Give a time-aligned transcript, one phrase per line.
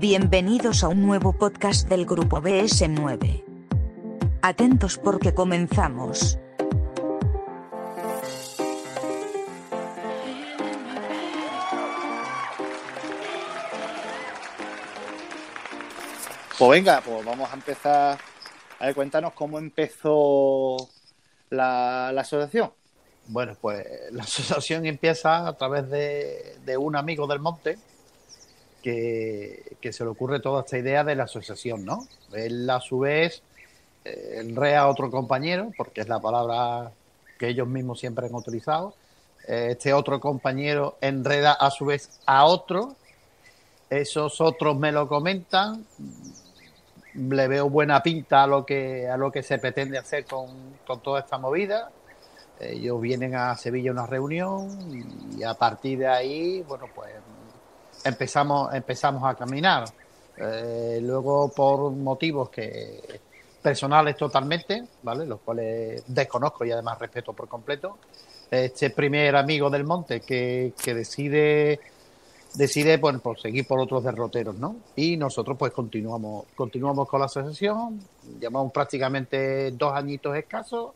[0.00, 3.44] Bienvenidos a un nuevo podcast del grupo BS9.
[4.40, 6.38] Atentos porque comenzamos.
[16.58, 18.18] Pues venga, pues vamos a empezar.
[18.78, 20.78] A ver, cuéntanos cómo empezó
[21.50, 22.72] la, la asociación.
[23.26, 27.76] Bueno, pues la asociación empieza a través de, de un amigo del monte
[28.82, 32.06] que, se le ocurre toda esta idea de la asociación, ¿no?
[32.32, 33.42] Él a su vez
[34.04, 36.92] eh, enrea a otro compañero, porque es la palabra
[37.38, 38.94] que ellos mismos siempre han utilizado.
[39.46, 42.94] Este otro compañero enreda a su vez a otro.
[43.88, 45.84] Esos otros me lo comentan.
[47.14, 51.00] Le veo buena pinta a lo que, a lo que se pretende hacer con, con
[51.00, 51.90] toda esta movida.
[52.60, 57.10] Ellos vienen a Sevilla a una reunión y a partir de ahí, bueno, pues
[58.04, 59.84] empezamos, empezamos a caminar.
[60.36, 63.20] Eh, luego, por motivos que
[63.62, 65.26] personales totalmente, ¿vale?
[65.26, 67.98] Los cuales desconozco y además respeto por completo.
[68.50, 71.80] Este primer amigo del monte que, que decide
[72.54, 74.76] decide bueno, pues, seguir por otros derroteros, ¿no?
[74.96, 78.00] Y nosotros pues continuamos, continuamos con la asociación,
[78.40, 80.92] llevamos prácticamente dos añitos escasos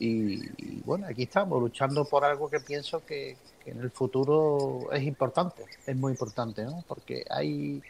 [0.00, 3.36] y, bueno, aquí estamos luchando por algo que pienso que,
[3.68, 6.84] en el futuro es importante, es muy importante, ¿no?
[6.86, 7.82] Porque hay,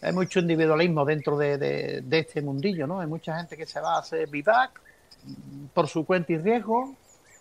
[0.00, 3.00] hay mucho individualismo dentro de, este mundillo, ¿no?
[3.00, 4.80] Hay mucha gente que se va a hacer vivac
[5.74, 6.94] por su cuenta y riesgo,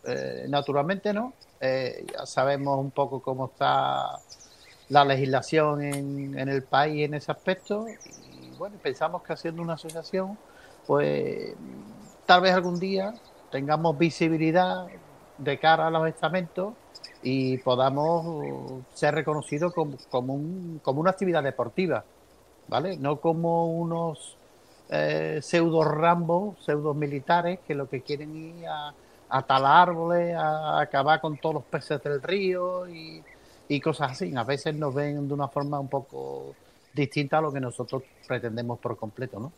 [0.05, 1.33] eh, naturalmente, ¿no?
[1.59, 4.19] Eh, ya sabemos un poco cómo está
[4.89, 10.37] la legislación en el país en ese aspecto y bueno, pensamos que haciendo una asociación,
[10.85, 11.53] pues
[12.25, 13.13] tal vez algún día
[13.51, 14.87] tengamos visibilidad
[15.37, 16.73] de cara a los estamentos
[17.29, 22.05] y podamos ser reconocidos como, como, un, como una actividad deportiva,
[22.69, 22.95] ¿vale?
[22.95, 24.37] No como unos
[24.89, 28.93] eh, pseudo rambos, pseudo militares que lo que quieren ir a,
[29.27, 33.21] a talar árboles, a acabar con todos los peces del río y,
[33.81, 34.33] cosas así.
[34.33, 36.55] A veces nos ven de una forma un poco
[36.93, 39.51] distinta a lo que nosotros pretendemos por completo, ¿no?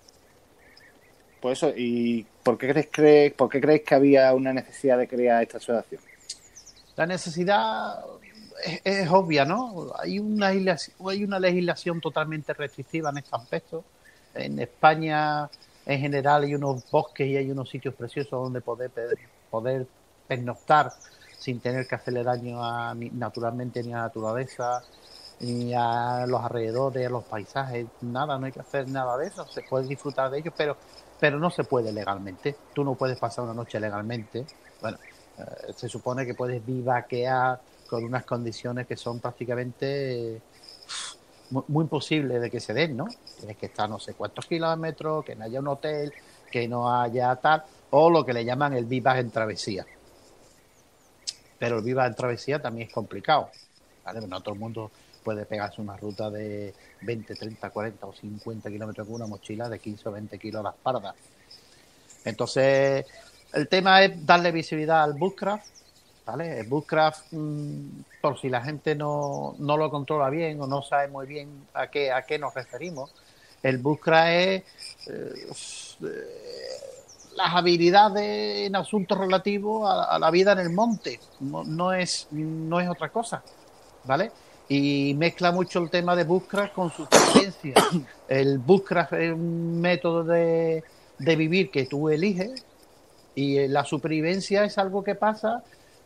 [1.39, 5.07] Por eso, ¿y por qué crees, crees, por qué crees que había una necesidad de
[5.07, 6.08] crear esta asociación?
[6.99, 8.03] La necesidad
[8.83, 9.87] es, obvia, ¿no?
[9.97, 13.85] Hay una, hay una legislación totalmente restrictiva en este aspecto.
[14.35, 15.49] En España,
[15.85, 18.91] en general, hay unos bosques y hay unos sitios preciosos donde poder,
[19.49, 19.87] poder
[20.27, 20.91] pernoctar
[21.37, 24.83] sin tener que hacerle daño a, naturalmente ni a la naturaleza,
[25.39, 29.47] ni a los alrededores, a los paisajes, nada, no hay que hacer nada de eso,
[29.47, 30.75] se puede disfrutar de ellos, pero
[31.19, 32.55] pero no se puede legalmente.
[32.73, 34.45] Tú no puedes pasar una noche legalmente.
[34.81, 34.97] Bueno,
[35.75, 40.41] se supone que puedes vivaquear con unas condiciones que son prácticamente
[41.49, 43.07] muy, muy imposibles de que se den, ¿no?
[43.37, 46.13] Tienes que estar no sé cuántos kilómetros, que no haya un hotel,
[46.51, 49.85] que no haya tal, o lo que le llaman el vivac en travesía.
[51.57, 53.49] Pero el vivac en travesía también es complicado.
[54.03, 54.25] ¿vale?
[54.27, 54.91] No todo el mundo
[55.23, 59.79] puede pegarse una ruta de 20, 30, 40 o 50 kilómetros con una mochila de
[59.79, 61.15] 15 o 20 kilos a la espalda.
[62.25, 63.05] Entonces,
[63.53, 65.65] el tema es darle visibilidad al Bootcraft,
[66.25, 66.59] ¿vale?
[66.59, 71.07] El Bootcraft, mmm, por si la gente no, no, lo controla bien o no sabe
[71.07, 73.11] muy bien a qué, a qué nos referimos,
[73.63, 74.63] el Bootcraft es
[75.07, 76.07] eh,
[77.35, 82.89] las habilidades en asuntos relativos a, la vida en el monte, no, es, no es
[82.89, 83.43] otra cosa,
[84.03, 84.31] ¿vale?
[84.69, 87.73] y mezcla mucho el tema de Bootcraft con su experiencia.
[88.27, 90.83] El Bootcraft es un método de,
[91.17, 92.63] de, vivir que tú eliges
[93.35, 95.63] y la supervivencia es algo que pasa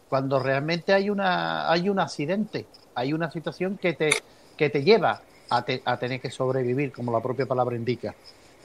[0.09, 4.11] cuando realmente hay una hay un accidente, hay una situación que te
[4.57, 8.13] que te lleva a, te, a tener que sobrevivir, como la propia palabra indica.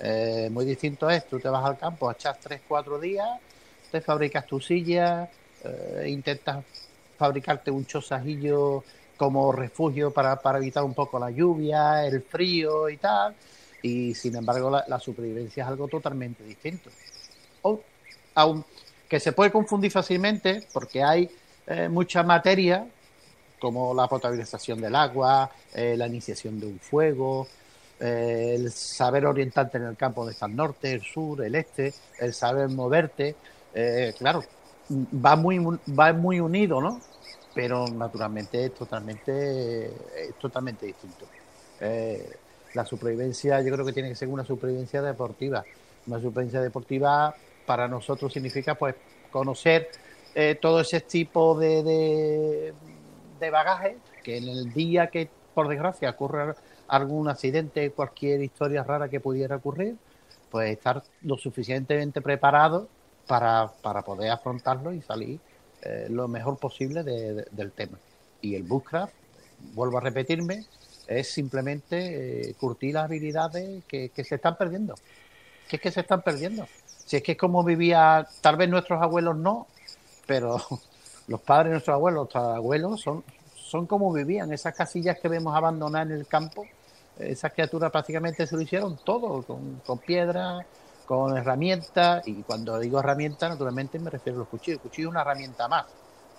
[0.00, 3.28] Eh, muy distinto es, tú te vas al campo, echas 3, 4 días,
[3.90, 5.28] te fabricas tu silla,
[5.64, 6.64] eh, intentas
[7.16, 8.84] fabricarte un chosajillo
[9.16, 13.34] como refugio para, para, evitar un poco la lluvia, el frío y tal.
[13.82, 16.90] Y sin embargo, la, supervivencia es algo totalmente distinto.
[18.38, 18.64] Aun,
[19.08, 21.30] que se puede confundir fácilmente porque hay
[21.66, 22.86] eh, mucha materia,
[23.58, 27.48] como la potabilización del agua, eh, la iniciación de un fuego,
[28.00, 31.92] eh, el saber orientarte en el campo donde está el norte, el sur, el este,
[32.20, 33.34] el saber moverte.
[33.74, 34.44] Eh, claro,
[34.90, 37.00] va muy, va muy unido, ¿no?
[37.54, 41.26] pero naturalmente es totalmente, es totalmente distinto.
[42.74, 45.64] La supervivencia yo creo que tiene que ser una supervivencia deportiva.
[46.06, 47.34] Una supervivencia deportiva
[47.68, 48.94] para nosotros significa pues
[49.30, 49.90] conocer
[50.34, 52.74] eh, todo ese tipo de, de,
[53.38, 56.54] de, bagaje que en el día que por desgracia ocurre
[56.88, 59.96] algún accidente, cualquier historia rara que pudiera ocurrir,
[60.50, 62.88] pues estar lo suficientemente preparado
[63.26, 65.38] para, para poder afrontarlo y salir
[65.82, 67.98] eh, lo mejor posible del tema.
[68.40, 69.12] Y el Bootcraft,
[69.74, 70.64] vuelvo a repetirme,
[71.06, 74.94] es simplemente eh, curtir las habilidades que, que se están perdiendo.
[75.68, 76.66] Que es que se están perdiendo.
[77.08, 79.66] Si es que es como vivía, tal vez nuestros abuelos no,
[80.26, 80.58] pero
[81.26, 83.24] los padres de nuestros abuelos, nuestros abuelos son,
[83.54, 84.52] son como vivían.
[84.52, 86.66] Esas casillas que vemos abandonadas en el campo,
[87.18, 90.66] esas criaturas prácticamente se lo hicieron todo, con, con piedra,
[91.06, 94.76] con herramientas, y cuando digo herramienta, naturalmente me refiero a los cuchillos.
[94.76, 95.86] El cuchillo es una herramienta más.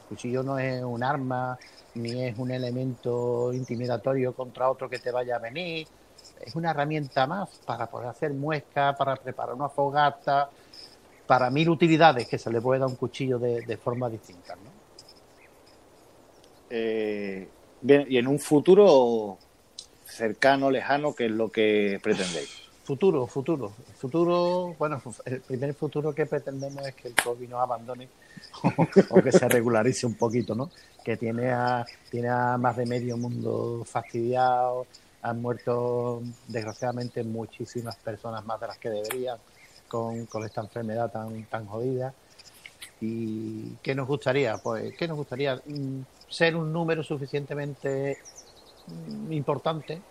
[0.03, 1.57] El cuchillo no es un arma,
[1.95, 5.87] ni es un elemento intimidatorio contra otro que te vaya a venir.
[6.41, 10.49] Es una herramienta más para poder hacer muesca, para preparar una fogata,
[11.27, 14.55] para mil utilidades que se le puede dar un cuchillo de, de forma distinta.
[14.55, 14.79] ¿no?
[16.69, 17.47] Eh,
[17.81, 19.37] bien, y en un futuro
[20.05, 22.69] cercano, lejano, ¿qué es lo que pretendéis?
[22.83, 23.71] Futuro, futuro.
[23.95, 28.09] Futuro, bueno, el primer futuro que pretendemos es que el COVID nos abandone
[28.63, 28.69] o,
[29.19, 30.71] o que se regularice un poquito, ¿no?
[31.03, 34.87] Que tiene a, tiene a más de medio mundo fastidiado,
[35.21, 39.37] han muerto desgraciadamente muchísimas personas más de las que deberían
[39.87, 42.13] con, con esta enfermedad tan, tan jodida.
[43.01, 44.57] ¿Y qué nos gustaría?
[44.57, 45.55] Pues, ¿qué nos gustaría?
[45.65, 48.17] Mm, ser un número suficientemente
[48.87, 50.01] mm, importante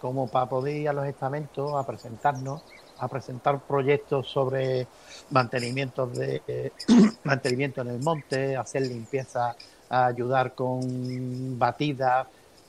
[0.00, 2.62] como para poder ir a los estamentos a presentarnos,
[2.98, 4.86] a presentar proyectos sobre
[5.30, 6.72] mantenimiento de
[7.24, 9.56] mantenimiento en el monte, hacer limpieza,
[9.88, 12.26] ayudar con batidas,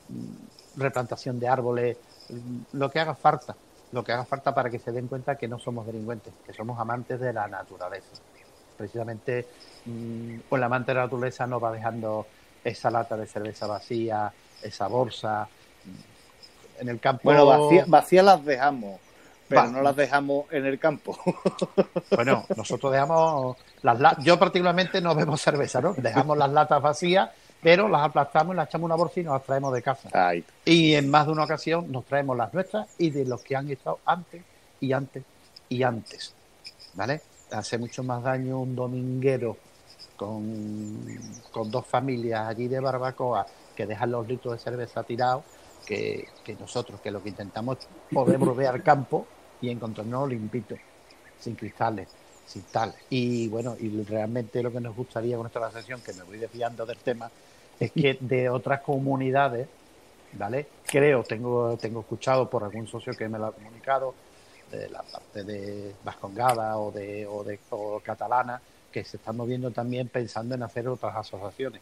[0.10, 1.98] mm, replantación de árboles,
[2.74, 3.56] lo que haga falta,
[3.92, 6.80] lo que haga falta para que se den cuenta que no somos delincuentes, que somos
[6.80, 8.22] amantes de la naturaleza.
[8.78, 9.48] Precisamente,
[9.84, 12.28] pues el amante de la naturaleza nos va dejando
[12.64, 14.32] esa lata de cerveza vacía,
[14.62, 15.48] esa bolsa.
[16.80, 17.22] En el campo.
[17.24, 19.00] Bueno, vacías vacía las dejamos,
[19.48, 19.68] pero Va.
[19.68, 21.18] no las dejamos en el campo.
[22.16, 24.24] Bueno, nosotros dejamos las latas.
[24.24, 25.94] Yo, particularmente, no bebo cerveza, ¿no?
[25.94, 27.30] Dejamos las latas vacías,
[27.62, 30.10] pero las aplastamos y las echamos una bolsa y nos las traemos de casa.
[30.14, 30.44] Ay.
[30.66, 33.70] Y en más de una ocasión nos traemos las nuestras y de los que han
[33.70, 34.44] estado antes
[34.80, 35.24] y antes
[35.70, 36.34] y antes.
[36.94, 37.22] ¿Vale?
[37.52, 39.58] Hace mucho más daño un dominguero
[40.16, 41.06] con,
[41.52, 43.46] con, dos familias allí de barbacoa
[43.76, 45.44] que dejan los litros de cerveza tirados,
[45.86, 49.28] que, que nosotros, que lo que intentamos es poder volver al campo
[49.62, 50.76] y encontrarnos limpito,
[51.40, 52.10] sin cristales,
[52.46, 52.94] sin tal.
[53.10, 56.86] Y bueno, y realmente lo que nos gustaría con esta sesión, que me voy desviando
[56.86, 57.30] del tema,
[57.80, 59.68] es que de otras comunidades,
[60.34, 60.68] ¿vale?
[60.86, 64.14] Creo, tengo, tengo escuchado por algún socio que me lo ha comunicado,
[64.72, 69.72] de la parte de Vascongada o de, o de o catalana, que se están moviendo
[69.72, 71.82] también pensando en hacer otras asociaciones.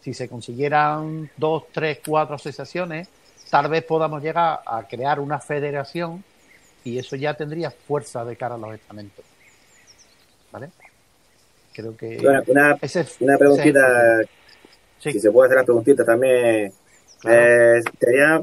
[0.00, 3.08] Si se consiguieran dos, tres, cuatro asociaciones,
[3.50, 6.22] tal vez podamos llegar a crear una federación
[6.84, 9.24] y eso ya tendría fuerza de cara a los estamentos.
[10.52, 10.70] ¿Vale?
[11.72, 12.18] Creo que.
[12.18, 14.22] Bueno, una, ese, una preguntita.
[14.22, 14.39] Ese
[15.00, 15.12] sí.
[15.12, 16.72] Si se puede hacer la preguntita también.
[17.20, 17.76] Claro.
[17.76, 17.82] Eh,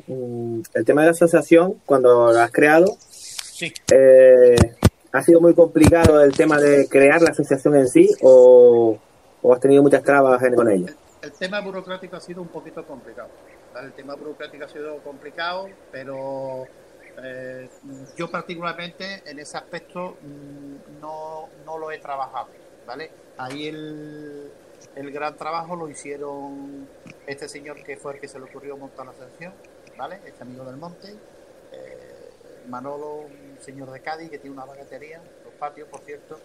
[0.07, 2.98] um, el tema de la asociación, cuando la has creado.
[3.00, 3.74] Sí.
[3.92, 4.56] Eh,
[5.12, 9.00] ¿Ha sido muy complicado el tema de crear la asociación en sí o,
[9.42, 10.94] o has tenido muchas trabas con ella?
[11.21, 13.30] El, el, tema burocrático ha sido un poquito complicado.
[13.73, 13.87] ¿vale?
[13.87, 16.66] El tema burocrático ha sido complicado, pero
[17.23, 17.68] eh,
[18.16, 22.49] yo particularmente en ese aspecto mmm, no, no, lo he trabajado.
[22.85, 23.09] ¿vale?
[23.37, 24.52] Ahí el,
[24.96, 26.88] el, gran trabajo lo hicieron
[27.26, 29.54] este señor que fue el que se le ocurrió montar la asociación,
[29.98, 30.19] ¿vale?
[30.26, 31.16] este amigo del monte.
[31.72, 32.18] Eh,
[32.68, 36.40] Manolo, un señor de Cádiz que tiene una bagatería, los patios, por cierto.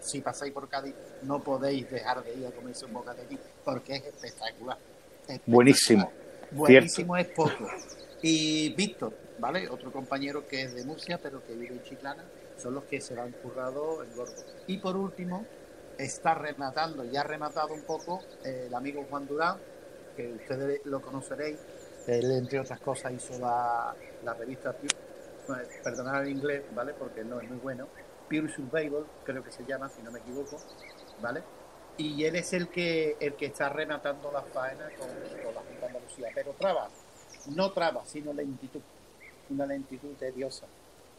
[0.00, 3.96] Si pasáis por Cádiz, no podéis dejar de ir a comerse un bocate aquí porque
[3.96, 4.76] es espectacular.
[5.20, 5.40] espectacular.
[5.46, 6.12] Buenísimo.
[6.50, 7.30] Buenísimo Cierto.
[7.30, 7.70] es poco.
[8.20, 9.68] Y Víctor, ¿vale?
[9.68, 12.24] Otro compañero que es de Murcia, pero que vive en Chiclana,
[12.56, 14.34] son los que se van currado en gordo.
[14.66, 15.44] Y por último,
[16.04, 19.58] está rematando, ya ha rematado un poco eh, el amigo Juan Durán,
[20.16, 21.58] que ustedes lo conoceréis.
[22.06, 23.94] Él, entre otras cosas, hizo la,
[24.24, 24.74] la revista
[25.82, 26.94] perdonad el inglés, ¿vale?
[26.94, 27.88] Porque no es muy bueno.
[28.28, 30.56] Pure Survival, creo que se llama, si no me equivoco,
[31.20, 31.42] ¿vale?
[31.96, 35.86] Y él es el que el que está rematando la faena con, con la Junta
[35.86, 36.28] Andalucía.
[36.34, 36.88] Pero traba,
[37.54, 38.80] no traba, sino lentitud.
[39.50, 40.66] Una lentitud tediosa.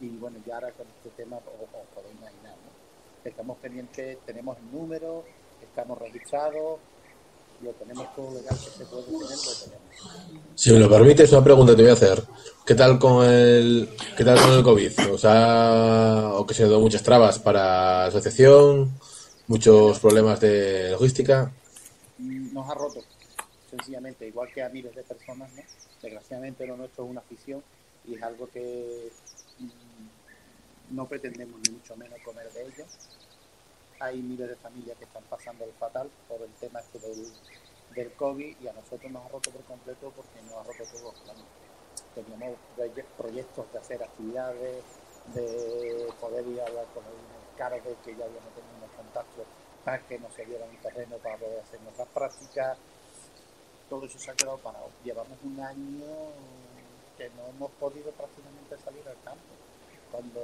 [0.00, 2.83] Y bueno, ya ahora con este tema os, os podéis imaginar, ¿no?
[3.24, 5.24] Estamos pendientes, tenemos el número,
[5.62, 6.78] estamos registrados,
[7.62, 10.54] lo tenemos todo legal que se puede tener, lo tenemos.
[10.54, 12.22] Si me lo permites, una pregunta te voy a hacer.
[12.66, 15.12] ¿Qué tal con el, qué tal con el COVID?
[15.12, 18.92] ¿Os ha ocasionado muchas trabas para la asociación?
[19.46, 21.50] ¿Muchos problemas de logística?
[22.18, 23.00] Nos ha roto,
[23.70, 25.62] sencillamente, igual que a miles de personas, ¿no?
[26.02, 27.62] Desgraciadamente lo nuestro es una afición
[28.06, 29.10] y es algo que
[30.94, 32.84] no pretendemos ni mucho menos comer de ello.
[34.00, 38.56] Hay miles de familias que están pasando el fatal por el tema este del, COVID
[38.60, 41.44] y a nosotros nos ha roto por completo porque nos ha roto planes.
[42.14, 42.56] Teníamos
[43.16, 44.82] proyectos de hacer actividades,
[45.34, 49.46] de poder ir a hablar con el cargo que ya habíamos tenido unos contactos
[49.84, 52.78] para que nos dieran un terreno para poder hacer nuestras prácticas.
[53.88, 54.90] Todo eso se ha quedado parado.
[55.04, 56.06] Llevamos un año
[57.16, 59.54] que no hemos podido prácticamente salir al campo.
[60.14, 60.40] Cuando,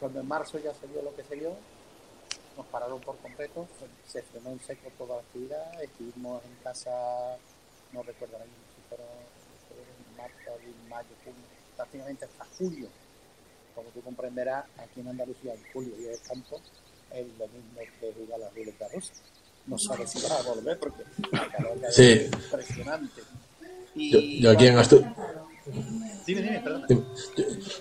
[0.00, 1.54] cuando en marzo ya se vio lo que se vio,
[2.56, 3.68] nos pararon por completo,
[4.04, 6.90] se frenó en seco toda la actividad, estuvimos en casa,
[7.92, 9.06] no recuerdo ahora si fueron
[9.78, 11.40] en marzo, abril, mayo, junio,
[11.76, 12.88] prácticamente hasta julio.
[13.76, 16.60] Como tú comprenderás, aquí en Andalucía en julio y el campo
[17.12, 19.12] es lo mismo que jugar la ruleta rusa.
[19.68, 23.22] No sabes si va a volver porque la calor es impresionante.
[23.94, 25.14] yo, aquí en Asturias.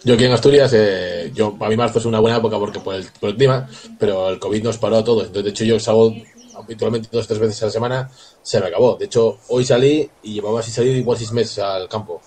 [0.03, 2.95] Yo, aquí en Asturias, eh, yo, a mí marzo es una buena época porque por
[2.95, 5.27] el, por el clima, pero el COVID nos paró a todos.
[5.27, 6.13] Entonces, de hecho, yo salgo
[6.55, 8.95] habitualmente dos o tres veces a la semana, se me acabó.
[8.95, 12.21] De hecho, hoy salí y llevaba así salir igual seis meses al campo.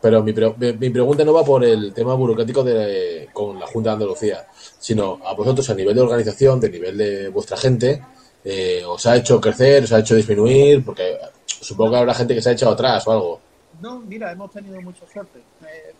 [0.00, 3.94] Pero mi, mi, pregunta no va por el tema burocrático de, con la Junta de
[3.94, 4.46] Andalucía,
[4.78, 8.02] sino a vosotros a nivel de organización, de nivel de vuestra gente,
[8.44, 12.42] eh, os ha hecho crecer, os ha hecho disminuir, porque supongo que habrá gente que
[12.42, 13.40] se ha echado atrás o algo.
[13.80, 15.40] No, mira, hemos tenido mucha suerte.
[15.66, 15.94] Eh,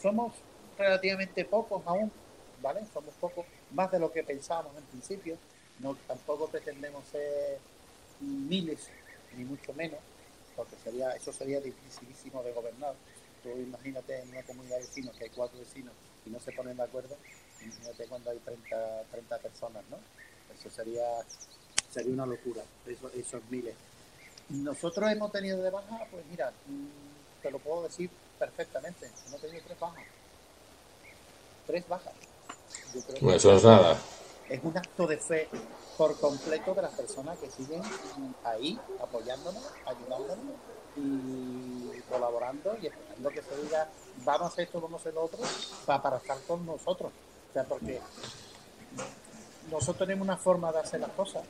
[0.00, 0.32] somos
[0.78, 2.10] relativamente pocos aún,
[2.62, 2.80] ¿vale?
[2.92, 5.36] Somos pocos, más de lo que pensábamos en principio.
[5.78, 7.58] No, tampoco pretendemos ser
[8.20, 8.88] miles,
[9.36, 9.98] ni mucho menos,
[10.56, 12.94] porque sería eso sería dificilísimo de gobernar.
[13.42, 15.94] Tú imagínate en una comunidad de vecinos que hay cuatro vecinos
[16.26, 17.16] y no se ponen de acuerdo,
[17.62, 19.96] imagínate cuando hay 30, 30 personas, ¿no?
[20.54, 21.06] Eso sería,
[21.90, 23.74] sería una locura, eso, esos miles.
[24.50, 26.52] Nosotros hemos tenido de baja, pues mira,
[27.40, 29.10] te lo puedo decir perfectamente.
[29.30, 30.04] No tenido tres bajas.
[31.66, 32.12] Tres bajas.
[33.20, 33.98] Yo eso es nada.
[34.48, 35.48] Es un acto de fe
[35.96, 37.82] por completo de las personas que siguen
[38.44, 40.54] ahí apoyándonos, ayudándonos
[40.96, 43.88] y colaborando y esperando que se diga
[44.24, 45.38] vamos a hacer esto, vamos a hacer lo otro
[45.86, 47.12] para, para estar con nosotros.
[47.50, 48.00] O sea, porque
[49.70, 51.42] nosotros tenemos una forma de hacer las cosas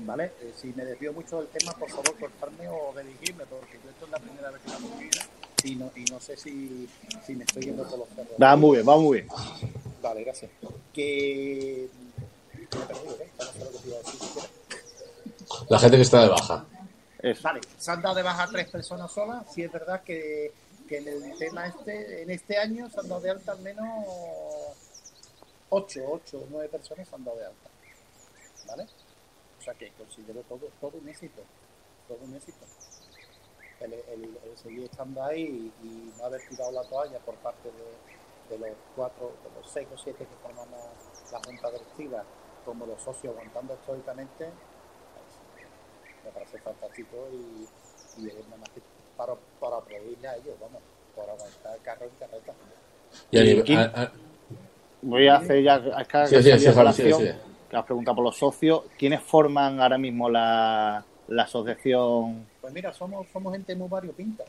[0.00, 0.32] ¿vale?
[0.40, 4.04] Eh, si me desvío mucho del tema, por favor, cortarme o dirigirme, porque yo esto
[4.04, 5.22] es la primera vez que la mi vida
[5.64, 6.88] y no, y no sé si,
[7.24, 8.34] si me estoy yendo por los cerros.
[8.40, 9.28] Va muy bien, va muy bien.
[10.02, 10.50] Vale, gracias.
[10.92, 11.88] Que...
[12.54, 13.30] Me he perdido, ¿eh?
[13.38, 14.20] No sé lo que te iba a decir.
[15.68, 16.66] La gente que está de baja.
[17.42, 19.44] Vale, se han dado de baja tres personas solas.
[19.52, 20.52] Sí es verdad que,
[20.88, 23.88] que en el tema este, en este año se han dado de alta al menos
[25.70, 27.70] ocho, ocho, nueve personas se han dado de alta.
[28.68, 28.86] ¿Vale?
[29.66, 31.42] Sea que considero todo, todo un éxito,
[32.06, 32.64] todo un éxito.
[33.80, 37.68] El, seguir estando ahí y, no haber tirado la toalla por parte
[38.48, 40.80] de, los cuatro, de los seis o siete que formamos
[41.30, 42.24] la junta directiva,
[42.64, 47.68] como los socios aguantando históricamente, pues, me parece fantástico y,
[48.22, 48.80] y es nada más que
[49.16, 50.80] para, para aplaudirle a ellos, vamos,
[51.14, 52.54] por aguantar carro en carreta.
[55.02, 55.80] voy a hacer ya,
[56.26, 57.30] sí, sí, sí,
[57.68, 58.82] que has preguntado por los socios.
[58.98, 62.46] ¿Quiénes forman ahora mismo la, la asociación?
[62.60, 64.44] Pues mira, somos, somos gente muy variopinta.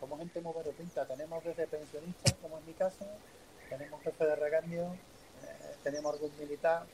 [0.00, 1.04] Somos gente muy variopinta.
[1.06, 3.04] Tenemos desde pensionistas, como en mi caso,
[3.68, 4.94] tenemos jefe de regaño,
[5.42, 6.84] eh, tenemos algún militar,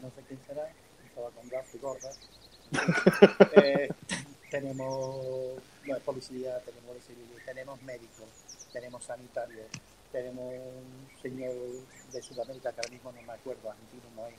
[0.00, 0.68] no sé quién será,
[1.04, 2.10] estaba con brazo y gorda.
[3.56, 3.88] eh,
[4.50, 5.56] tenemos
[5.86, 8.28] no, policía, tenemos civil, tenemos médicos,
[8.72, 9.66] tenemos sanitarios,
[10.10, 11.54] tenemos un señor
[12.12, 14.34] de Sudamérica que ahora mismo no me acuerdo, argentino no es,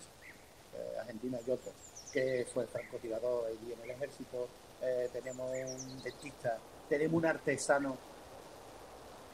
[0.76, 1.74] eh, Argentina y otros,
[2.12, 4.48] que fue francotirador y en el ejército,
[4.82, 6.58] eh, tenemos un dentista,
[6.90, 7.98] tenemos un artesano,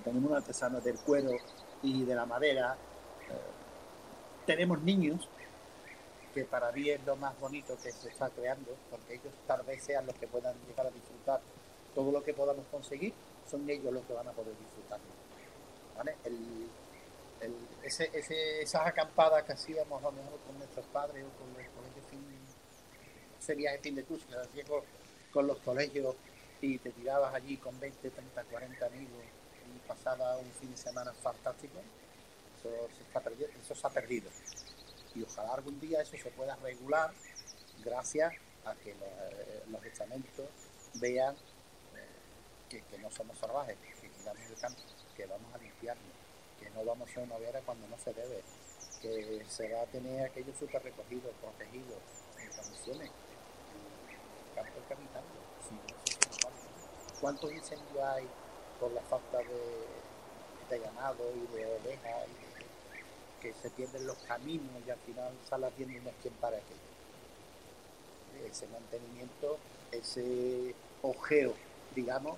[0.04, 1.32] tenemos un artesano del cuero
[1.82, 2.76] y de la madera,
[3.30, 5.28] eh, tenemos niños,
[6.34, 9.84] que para mí es lo más bonito que se está creando, porque ellos tal vez
[9.84, 11.42] sean los que puedan llegar a disfrutar
[11.96, 13.14] todo lo que podamos conseguir,
[13.50, 15.00] son ellos los que van a poder disfrutar.
[15.98, 16.16] ¿Vale?
[16.24, 16.70] El,
[17.84, 21.70] ese, ese, esas acampadas que hacíamos a lo mejor con nuestros padres o con los
[21.74, 22.26] colegios fin,
[23.40, 24.82] ese viaje fin de curso, que con,
[25.32, 26.16] con los colegios
[26.62, 29.24] y te tirabas allí con 20, 30, 40 amigos
[29.74, 31.80] y pasaba un fin de semana fantástico,
[32.60, 34.30] eso se, está perdiendo, eso se ha perdido.
[35.16, 37.12] Y ojalá algún día eso se pueda regular
[37.84, 38.34] gracias
[38.66, 38.94] a que
[39.70, 40.48] los, estamentos
[40.96, 41.40] vean eh,
[42.70, 44.82] que, que, no somos salvajes, que quitamos el campo,
[45.16, 46.20] que vamos a limpiarnos
[46.72, 48.42] no vamos a una hoguera cuando no se debe,
[49.02, 51.98] que se va a tener aquello súper recogido, protegido,
[52.40, 53.12] en condiciones.
[54.56, 55.40] campo caminando.
[57.22, 58.28] ¿Cuántos incendios hay
[58.80, 59.90] por la falta de,
[60.70, 65.68] de ganado y de ovejas, y que se pierden los caminos y al final sale
[65.68, 66.80] haciendo esquema para aquello.
[68.50, 69.58] Ese mantenimiento,
[69.92, 71.54] ese ojeo,
[71.96, 72.38] digamos,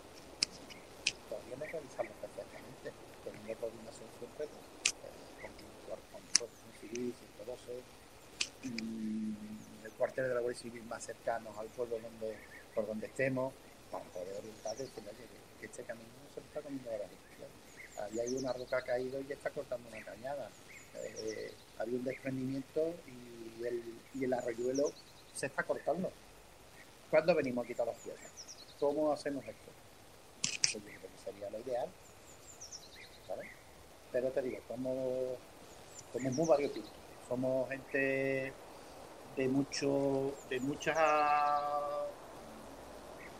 [1.29, 2.91] todavía no perfectamente,
[3.23, 4.49] teniendo coordinación siempre eh,
[5.41, 5.51] con,
[5.87, 7.13] con, con, con civil,
[7.45, 7.83] 112,
[8.63, 12.37] y el cuartel de la Guardia Civil más cercanos al pueblo donde,
[12.75, 13.53] por donde estemos,
[13.91, 15.27] para poder orientar y decirle, oye,
[15.59, 17.05] que este camino no se está comiendo ahora.
[18.01, 20.49] Ahí hay una roca caída y ya está cortando una cañada.
[20.95, 23.83] Eh, había un desprendimiento y el,
[24.15, 24.91] y el arroyuelo
[25.35, 26.11] se está cortando.
[27.09, 28.31] ¿Cuándo venimos a quitar las piedras?
[28.79, 29.71] ¿Cómo hacemos esto?
[30.41, 31.89] Pues yo creo que sería lo ideal.
[34.11, 34.97] Pero te digo, somos,
[36.13, 36.91] somos muy variopintos.
[37.27, 38.53] Somos gente
[39.37, 40.97] de mucho, de muchas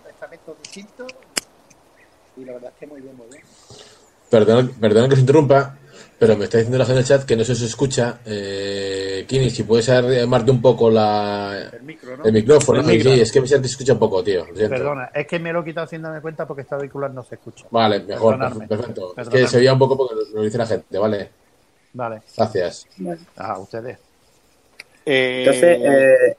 [0.10, 1.12] estamentos distintos
[2.38, 3.44] y la verdad es que muy bien, muy bien.
[4.30, 5.78] Perdona, perdona que se interrumpa,
[6.18, 8.20] pero me está diciendo la gente en el chat que no se os escucha.
[8.26, 12.26] Eh, Kini, si puedes armarte un poco la, El micro, ¿no?
[12.26, 12.80] el micrófono.
[12.82, 13.14] El micro.
[13.14, 14.46] Sí, es que me se te escucha un poco, tío.
[14.54, 17.66] Perdona, es que me lo he quitado haciéndome cuenta porque esta auricular no se escucha.
[17.72, 19.14] Vale, mejor, perfecto.
[19.18, 21.30] Es que se veía un poco porque lo dice la gente, vale.
[21.94, 22.22] Vale.
[22.38, 22.88] Gracias.
[23.38, 23.98] Ah, ustedes.
[25.06, 26.38] Eh, Entonces, eh,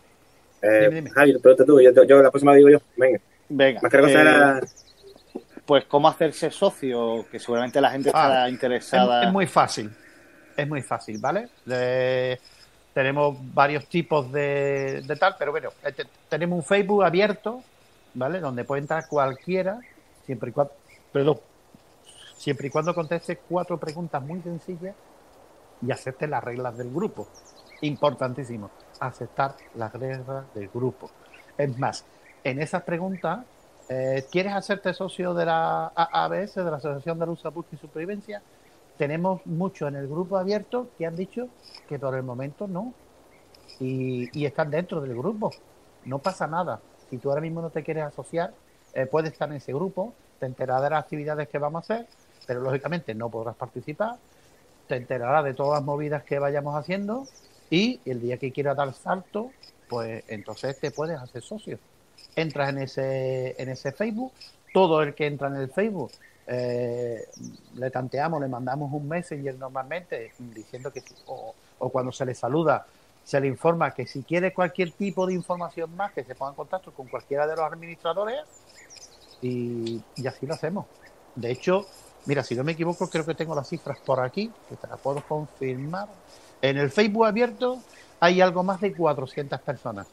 [0.63, 1.11] eh, Dime, dime.
[1.11, 2.79] Javi, pregunta tú, yo, yo la próxima digo yo.
[2.97, 3.81] Venga, venga.
[3.83, 4.61] más que la cosa eh, era...
[5.67, 9.21] Pues cómo hacerse socio, que seguramente la gente estará Ah, interesada.
[9.23, 9.91] Es, es muy fácil.
[10.57, 11.49] Es muy fácil, ¿vale?
[11.65, 12.41] Le-
[12.93, 17.63] tenemos varios tipos de, de tal, pero bueno, eh, te- tenemos un Facebook abierto,
[18.15, 18.39] ¿vale?
[18.41, 19.79] Donde puede entrar cualquiera,
[20.27, 20.75] siempre y cuando,
[21.11, 21.41] perdón,
[22.37, 24.97] siempre y cuando conteste cuatro preguntas muy sencillas
[25.81, 27.29] y acepte las reglas del grupo.
[27.81, 31.11] Importantísimo, aceptar las reglas del grupo.
[31.57, 32.07] Es más,
[32.45, 33.47] en esas preguntas,
[33.93, 38.43] eh, ¿quieres hacerte socio de la ABS, de la Asociación de Luz, Búsqueda y Supervivencia?
[38.97, 41.49] Tenemos muchos en el grupo abierto que han dicho
[41.89, 42.95] que por el momento no.
[43.81, 45.51] Y, y están dentro del grupo.
[46.05, 46.81] No pasa nada.
[47.11, 48.55] Si tú ahora mismo no te quieres asociar,
[48.95, 52.07] eh, puedes estar en ese grupo, te enterarás de las actividades que vamos a hacer,
[52.47, 54.17] pero lógicamente no podrás participar,
[54.89, 57.27] te enterarás de todas las movidas que vayamos haciendo
[57.71, 59.51] y el día que quieras dar salto,
[59.89, 61.79] pues entonces te puedes hacer socio.
[62.35, 64.33] Entras en ese, en ese Facebook,
[64.73, 66.13] todo el que entra en el Facebook
[66.47, 67.29] eh,
[67.75, 72.87] le tanteamos, le mandamos un messenger normalmente diciendo que o, o cuando se le saluda,
[73.25, 76.57] se le informa que si quiere cualquier tipo de información más, que se ponga en
[76.57, 78.41] contacto con cualquiera de los administradores
[79.41, 80.87] y, y así lo hacemos.
[81.37, 81.87] De hecho,
[82.27, 84.99] mira, si no me equivoco, creo que tengo las cifras por aquí, que te las
[84.99, 86.09] puedo confirmar.
[86.61, 87.79] En el Facebook abierto
[88.19, 90.07] hay algo más de 400 personas,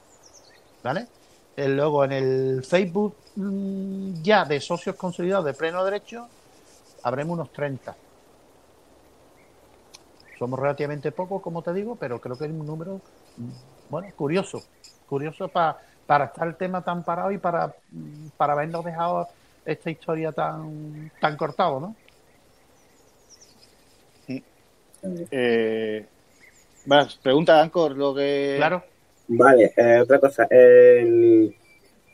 [0.83, 1.07] ¿vale?
[1.55, 6.27] Eh, Luego en el Facebook mm, ya de socios consolidados de pleno derecho
[7.03, 7.95] habremos unos 30.
[10.37, 13.01] Somos relativamente pocos, como te digo, pero creo que es un número,
[13.37, 13.49] mm,
[13.89, 14.63] bueno, curioso.
[15.05, 19.27] Curioso pa- para estar el tema tan parado y para, mm, para habernos dejado
[19.65, 21.95] esta historia tan, tan cortado, ¿no?
[25.31, 26.07] Eh,
[26.85, 28.55] más, pregunta Ancor lo que.
[28.57, 28.83] Claro.
[29.29, 30.47] Vale, eh, otra cosa.
[30.49, 31.55] El-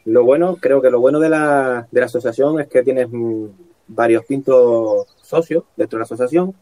[0.05, 3.45] lo bueno, creo que lo bueno de la, de la asociación es que tienes mm,
[3.87, 6.53] varios pintos socios dentro de la asociación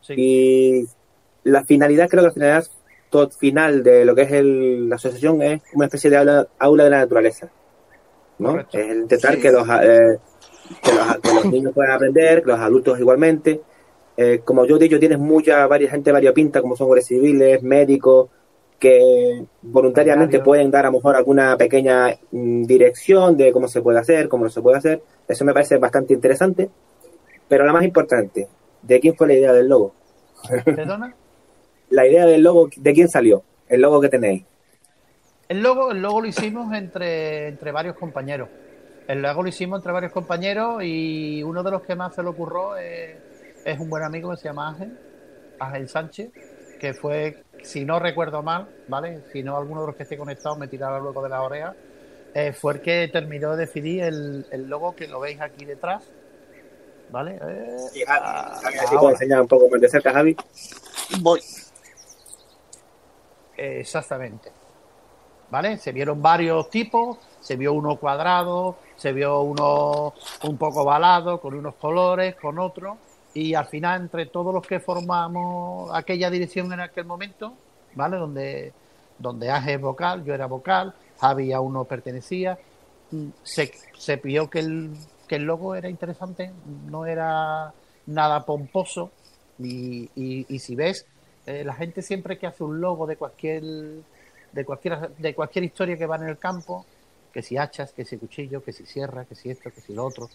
[0.00, 0.14] Sí.
[0.16, 0.84] y
[1.44, 2.66] la finalidad, creo que la finalidad
[3.38, 6.90] final de lo que es el- la asociación es una especie de aula, aula de
[6.90, 7.50] la naturaleza.
[8.38, 8.52] ¿no?
[8.52, 8.78] Correcto.
[8.78, 9.40] Es intentar Sí.
[9.40, 10.18] que, los, eh,
[10.82, 13.60] que, los, que los niños puedan aprender, que los adultos igualmente.
[14.16, 18.30] Eh, como yo he dicho, tienes mucha varias gente variopinta, como son guardias civiles, médicos,
[18.82, 24.00] que voluntariamente pueden dar a lo mejor alguna pequeña mm, dirección de cómo se puede
[24.00, 25.00] hacer, cómo no se puede hacer.
[25.28, 26.68] Eso me parece bastante interesante.
[27.46, 28.48] Pero la más importante,
[28.82, 29.94] ¿de quién fue la idea del logo?
[30.64, 31.14] ¿Perdona?
[31.90, 33.42] La idea del logo, ¿de quién salió?
[33.68, 34.44] El logo que tenéis.
[35.46, 38.48] El logo, el logo lo hicimos entre, entre varios compañeros.
[39.06, 42.30] El logo lo hicimos entre varios compañeros y uno de los que más se le
[42.30, 43.16] ocurrió es,
[43.66, 44.98] es un buen amigo que se llama Ángel,
[45.58, 46.30] Ángel Sánchez,
[46.82, 49.22] que fue, si no recuerdo mal, ¿vale?
[49.32, 51.76] Si no alguno de los que esté conectado me tirará luego de la oreja,
[52.34, 56.02] eh, fue el que terminó de decidir el, el logo que lo veis aquí detrás,
[57.08, 57.38] ¿vale?
[57.40, 60.36] Eh, ah, Javi, enseñar un poco más de cerca, Javi.
[61.20, 61.40] Voy.
[63.56, 64.50] Exactamente.
[65.52, 65.78] ¿Vale?
[65.78, 71.54] Se vieron varios tipos, se vio uno cuadrado, se vio uno un poco ovalado, con
[71.54, 72.98] unos colores, con otros,
[73.34, 77.54] y al final entre todos los que formamos aquella dirección en aquel momento,
[77.94, 78.16] ¿vale?
[78.18, 78.72] Donde,
[79.18, 82.58] donde Ángel es vocal, yo era vocal, Javi aún no pertenecía,
[83.10, 87.72] mm, se, se pidió que el, que el logo era interesante, no era
[88.06, 89.10] nada pomposo.
[89.58, 91.06] Y, y- y si ves,
[91.46, 93.62] eh, la gente siempre que hace un logo de cualquier,
[94.52, 96.86] de cualquier, de cualquier historia que va en el campo,
[97.32, 100.04] que si hachas, que si cuchillo, que si sierra, que si esto, que si lo
[100.04, 100.28] otro,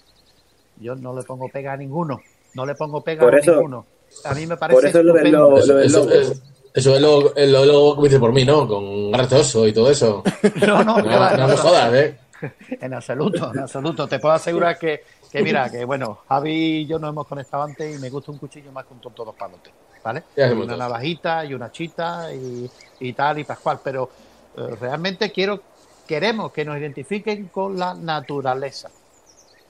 [0.77, 2.21] yo no le pongo pega a ninguno,
[2.58, 3.86] no le pongo pega Por a eso- ninguno.
[4.26, 5.58] A mí me parece por eso estupendo.
[5.58, 6.12] Eso, lo del eso, logo.
[6.12, 6.41] es-
[6.74, 8.67] eso es lo, es lo, lo que me dice por mí, ¿no?
[8.67, 10.24] Con garras de oso y todo eso.
[10.67, 12.17] No, no, No, no me jodas, ¿eh?
[12.82, 14.08] En absoluto, en absoluto.
[14.08, 17.96] Te puedo asegurar que, que mira, que bueno, Javi y yo nos hemos conectado antes
[17.96, 20.24] y me gusta un cuchillo más que un tonto dos palotes, ¿vale?
[20.36, 24.10] Una navajita y una chita y, y tal y pascual, pero
[24.56, 25.62] eh, realmente quiero,
[26.08, 28.89] queremos que nos identifiquen con la naturaleza,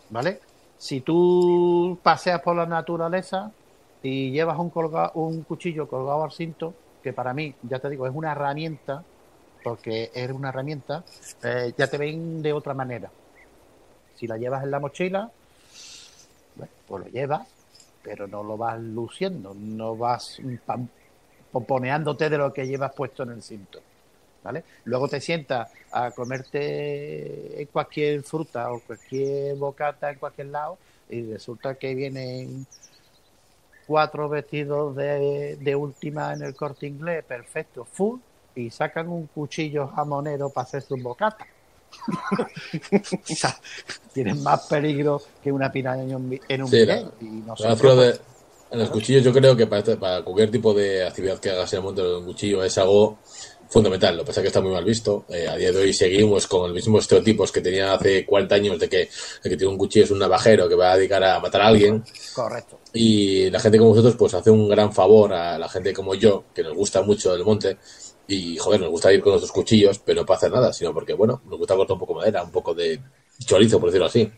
[0.10, 0.40] ¿vale?
[0.78, 3.52] Si tú paseas por la naturaleza
[4.04, 4.72] y llevas un,
[5.16, 9.04] un cuchillo colgado al cinto, que para mí, ya te digo, es una herramienta,
[9.64, 11.04] porque es una herramienta,
[11.44, 13.10] eh, ya te ven de otra manera.
[14.16, 15.32] Si la llevas en la mochila,
[16.56, 17.48] bueno, pues lo llevas,
[18.04, 20.40] pero no lo vas luciendo, no vas
[21.52, 23.80] pomponeándote de lo que llevas puesto en el cinto.
[24.44, 24.64] ¿Vale?
[24.86, 30.78] Luego te sientas a comerte cualquier fruta o cualquier bocata en cualquier lado
[31.10, 32.66] y resulta que vienen
[33.86, 38.20] cuatro vestidos de, de última en el corte inglés, perfecto, full,
[38.56, 41.48] y sacan un cuchillo jamonero para hacer sus bocatas.
[42.12, 43.56] o sea,
[44.14, 47.00] tienen más peligro que una piraña en un, en un Sí, la-.
[47.22, 48.22] Y de- pues,
[48.70, 51.72] en los cuchillos yo creo que para, este- para cualquier tipo de actividad que hagas
[51.72, 53.18] en el mundo de un cuchillo es algo
[53.70, 54.16] fundamental.
[54.16, 55.26] Lo que pasa es que está muy mal visto.
[55.30, 58.80] Eh, a día de hoy seguimos con los mismos estereotipos que tenía hace 40 años
[58.80, 61.40] de que el que tiene un cuchillo es un navajero que va a dedicar a
[61.40, 62.04] matar a alguien.
[62.34, 62.80] correcto.
[62.94, 66.46] Y la gente como vosotros pues hace un gran favor a la gente como yo,
[66.54, 67.78] que nos gusta mucho el monte.
[68.30, 71.14] Y joder, nos gusta ir con nuestros cuchillos, pero no para hacer nada, sino porque,
[71.14, 73.00] bueno, nos gusta cortar un poco de madera, un poco de
[73.46, 74.30] chorizo, por decirlo así.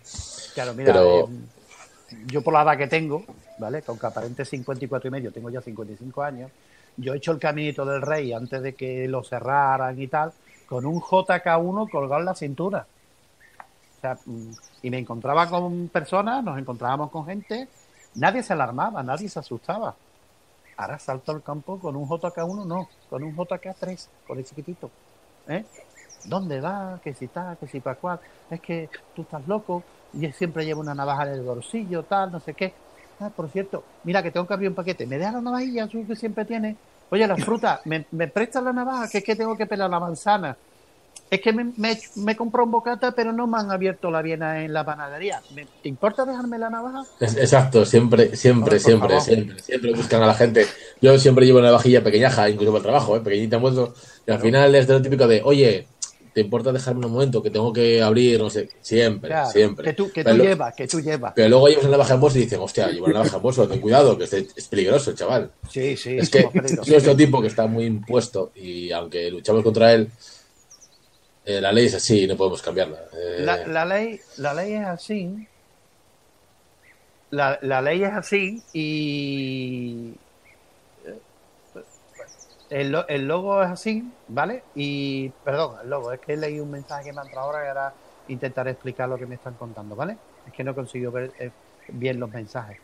[0.53, 3.23] Claro, mira, Pero- eh, yo por la edad que tengo,
[3.57, 3.81] ¿vale?
[3.81, 6.51] Con que aparente 54 y medio, tengo ya 55 años,
[6.99, 10.33] yo he hecho el caminito del rey antes de que lo cerraran y tal,
[10.67, 12.85] con un JK1 colgado en la cintura.
[13.97, 14.51] O sea, mm,
[14.83, 17.67] y me encontraba con personas, nos encontrábamos con gente,
[18.15, 19.95] nadie se alarmaba, nadie se asustaba.
[20.77, 24.89] Ahora salto al campo con un JK1, no, con un JK3, con el chiquitito.
[25.47, 25.65] ¿eh?
[26.25, 26.99] ¿Dónde va?
[27.03, 28.19] Que si tal, que si para cual.
[28.49, 29.83] Es que tú estás loco.
[30.13, 32.73] Y siempre llevo una navaja en el bolsillo, tal, no sé qué.
[33.19, 35.05] Ah, por cierto, mira que tengo que abrir un paquete.
[35.05, 36.77] ¿Me dejas la navajilla azul que siempre tiene?
[37.09, 39.09] Oye, la fruta, ¿me, me prestas la navaja?
[39.09, 40.57] Que es que tengo que pelar la manzana.
[41.29, 44.63] Es que me, me, me compró un bocata, pero no me han abierto la viena
[44.63, 45.43] en la panadería.
[45.49, 47.03] ¿Me- ¿Te importa dejarme la navaja?
[47.19, 49.21] Exacto, siempre, siempre, siempre, favor.
[49.21, 50.65] siempre, siempre buscan a la gente.
[51.01, 53.21] Yo siempre llevo una vajilla pequeñaja, incluso para el trabajo, ¿eh?
[53.21, 53.93] pequeñita en bolso,
[54.25, 55.87] y al final es de lo típico de, oye,
[56.33, 58.39] ¿te importa dejarme un momento que tengo que abrir?
[58.39, 59.85] No sé, siempre, Claro, siempre.
[59.85, 61.33] Que tú, que tú llevas, que tú llevas.
[61.35, 63.67] pero luego llevas una navaja en bolso y dicen, hostia, llevo una navaja en bolso,
[63.67, 65.51] ten cuidado, que este es peligroso el chaval.
[65.69, 66.87] Sí, sí, es que peligrosos.
[66.87, 70.09] es nuestro tipo que está muy impuesto y aunque luchamos contra él,
[71.45, 72.99] eh, la ley es así, no podemos cambiarla.
[73.13, 75.47] Eh, La, la ley, la ley es así.
[77.31, 80.13] La, la ley es así y
[82.69, 84.63] el, lo- el logo es así, ¿vale?
[84.73, 87.67] Y, perdón, el logo, es que leí un mensaje que me ha entrado ahora y
[87.69, 87.93] ahora
[88.27, 90.17] intentaré explicar lo que me están contando, ¿vale?
[90.45, 91.51] Es que no consigo ver eh,
[91.87, 92.77] bien los mensajes.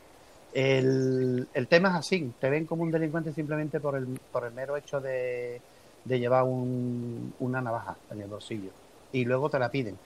[0.51, 4.53] El, el tema es así, te ven como un delincuente simplemente por el, por el
[4.53, 5.61] mero hecho de,
[6.03, 8.71] de llevar un- una navaja en el bolsillo
[9.11, 9.99] y luego te la piden.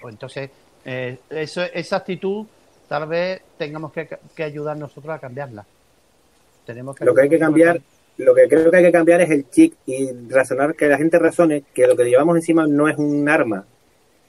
[0.00, 0.50] Pues entonces,
[0.84, 2.46] eh, eso, esa actitud
[2.88, 5.66] tal vez tengamos que, que ayudar nosotros a cambiarla.
[6.64, 7.80] Tenemos que Lo que hay que cambiar,
[8.18, 11.18] lo que creo que hay que cambiar es el chip y razonar que la gente
[11.18, 13.64] razone que lo que llevamos encima no es un arma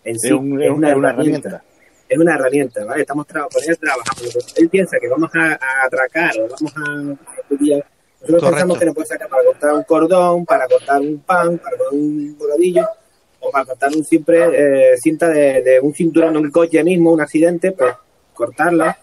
[0.03, 1.63] en sí, Es, un- es una, herramienta.
[2.09, 3.01] Es una herramienta, ¿vale?
[3.01, 4.29] Estamos tra con él trabajando.
[4.55, 7.85] Él piensa que vamos a, a atracar o vamos a, estudiar.
[8.21, 8.49] Nosotros Correcto.
[8.49, 11.93] pensamos que nos puede sacar para cortar un cordón, para cortar un pan, para cortar
[11.93, 12.87] un bocadillo
[13.39, 17.11] o para cortar un simple eh, cinta de, de un cinturón de un coche mismo,
[17.11, 17.93] un accidente, pues
[18.33, 18.97] cortarla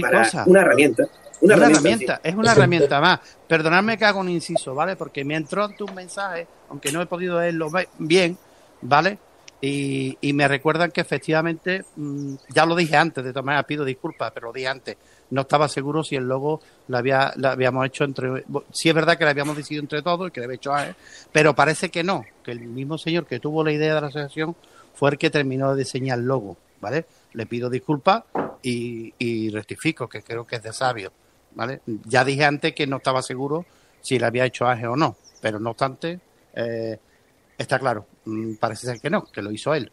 [0.00, 1.04] para una herramienta.
[1.44, 1.78] Una, Una herramienta.
[2.14, 3.20] herramienta, es una herramienta más.
[3.46, 4.96] Perdonadme que hago un inciso, ¿vale?
[4.96, 8.36] Porque me entró ante un mensaje, aunque no he podido leerlo bien,
[8.82, 9.18] ¿vale?
[9.60, 13.84] Y, y me recuerdan que efectivamente, mm, ya lo dije antes, de todas maneras pido
[13.84, 14.96] disculpas, pero lo dije antes,
[15.30, 18.44] no estaba seguro si el logo lo, había, lo habíamos hecho entre...
[18.72, 20.94] Sí es verdad que lo habíamos decidido entre todos, que lo había hecho AE,
[21.32, 24.54] pero parece que no, que el mismo señor que tuvo la idea de la asociación
[24.94, 27.06] fue el que terminó de diseñar el logo, ¿vale?
[27.32, 28.24] Le pido disculpas
[28.62, 31.10] y, y rectifico, que creo que es de sabio,
[31.54, 31.80] ¿vale?
[32.04, 33.64] Ya dije antes que no estaba seguro
[34.00, 36.20] si le había hecho AGE o no, pero no obstante,
[36.54, 36.98] eh,
[37.56, 39.90] está claro, mm, parece ser que no, que lo hizo él.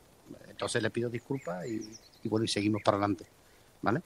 [0.49, 3.25] entonces le pido disculpas y, bueno, y seguimos para adelante,
[3.81, 4.01] ¿vale?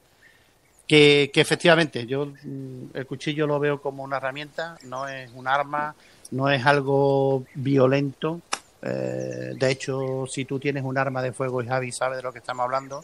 [0.88, 5.48] Que, que efectivamente, yo mm, el cuchillo lo veo como una herramienta, no es un
[5.48, 5.96] arma,
[6.32, 8.42] no es algo violento.
[8.82, 12.32] Eh, de hecho, si tú tienes un arma de fuego y Javi sabe de lo
[12.32, 13.04] que estamos hablando,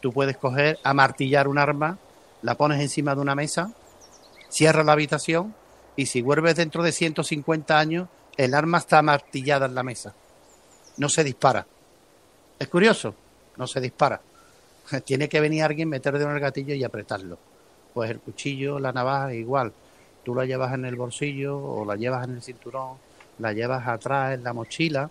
[0.00, 1.98] tú puedes coger, amartillar un arma,
[2.42, 3.72] la pones encima de una mesa,
[4.52, 5.54] cierras la habitación
[5.96, 10.14] y si vuelves dentro de 150 años, el arma está amartillada en la mesa.
[10.98, 11.66] No se dispara.
[12.58, 13.14] Es curioso,
[13.56, 14.20] no se dispara.
[15.04, 17.38] Tiene que venir alguien, meterle en el gatillo y apretarlo.
[17.94, 19.72] Pues el cuchillo, la navaja, igual.
[20.22, 22.96] Tú la llevas en el bolsillo o la llevas en el cinturón,
[23.38, 25.10] la llevas atrás en la mochila,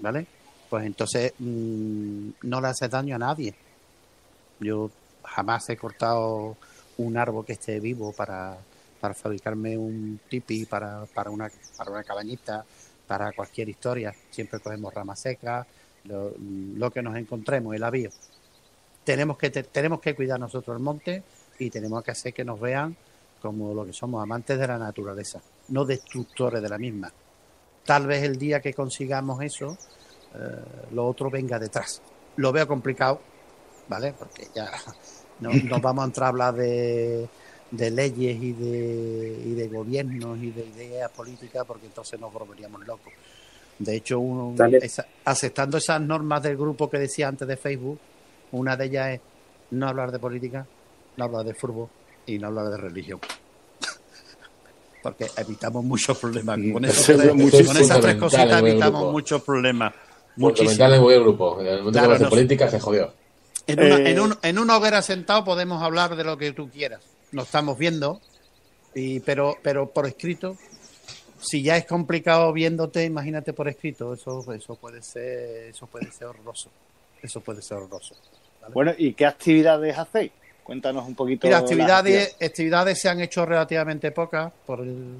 [0.00, 0.26] ¿vale?
[0.68, 3.54] Pues entonces mmm, no le haces daño a nadie.
[4.58, 4.90] Yo
[5.22, 6.56] jamás he cortado
[6.98, 8.56] un árbol que esté vivo para,
[9.00, 12.64] para fabricarme un tipi, para, para, una, para una cabañita,
[13.06, 14.14] para cualquier historia.
[14.30, 15.66] Siempre cogemos ramas secas,
[16.04, 18.10] lo, que nos encontremos, el avío.
[19.04, 21.22] Tenemos que, te, tenemos que cuidar nosotros el monte
[21.58, 22.96] y tenemos que hacer que nos vean
[23.40, 27.12] como lo que somos, amantes de la naturaleza, no destructores de la misma.
[27.84, 29.76] Tal vez el día que consigamos eso,
[30.34, 32.00] eh, lo otro venga detrás.
[32.36, 33.20] Lo veo complicado,
[33.86, 34.14] ¿vale?
[34.18, 34.70] Porque ya
[35.40, 37.28] no, nos vamos a entrar a hablar de,
[37.70, 42.86] de leyes y de, y de gobiernos y de ideas políticas, porque entonces nos volveríamos
[42.86, 43.12] locos.
[43.78, 47.98] De hecho, uno, esa, aceptando esas normas del grupo que decía antes de Facebook,
[48.52, 49.20] una de ellas es
[49.72, 50.66] no hablar de política,
[51.16, 51.88] no hablar de fútbol
[52.26, 53.18] y no hablar de religión.
[55.02, 56.58] Porque evitamos muchos problemas.
[56.72, 59.92] Con, esos tres, con esas tres cositas evitamos muchos problemas.
[60.36, 61.60] Fundamental en el grupo.
[61.60, 63.12] En el momento claro, de política se jodió.
[63.66, 64.10] En una, eh...
[64.10, 67.00] en, un, en una hoguera sentado podemos hablar de lo que tú quieras.
[67.32, 68.20] Nos estamos viendo,
[68.94, 70.56] y, pero, pero por escrito,
[71.40, 74.14] si ya es complicado viéndote, imagínate por escrito.
[74.14, 76.70] Eso, eso puede ser, eso puede ser horroroso.
[77.22, 78.14] Eso puede ser horroroso.
[78.60, 78.74] ¿vale?
[78.74, 80.32] Bueno, ¿y qué actividades hacéis?
[80.62, 81.46] Cuéntanos un poquito.
[81.46, 85.16] Mira, actividades, actividades se han hecho relativamente pocas por, el,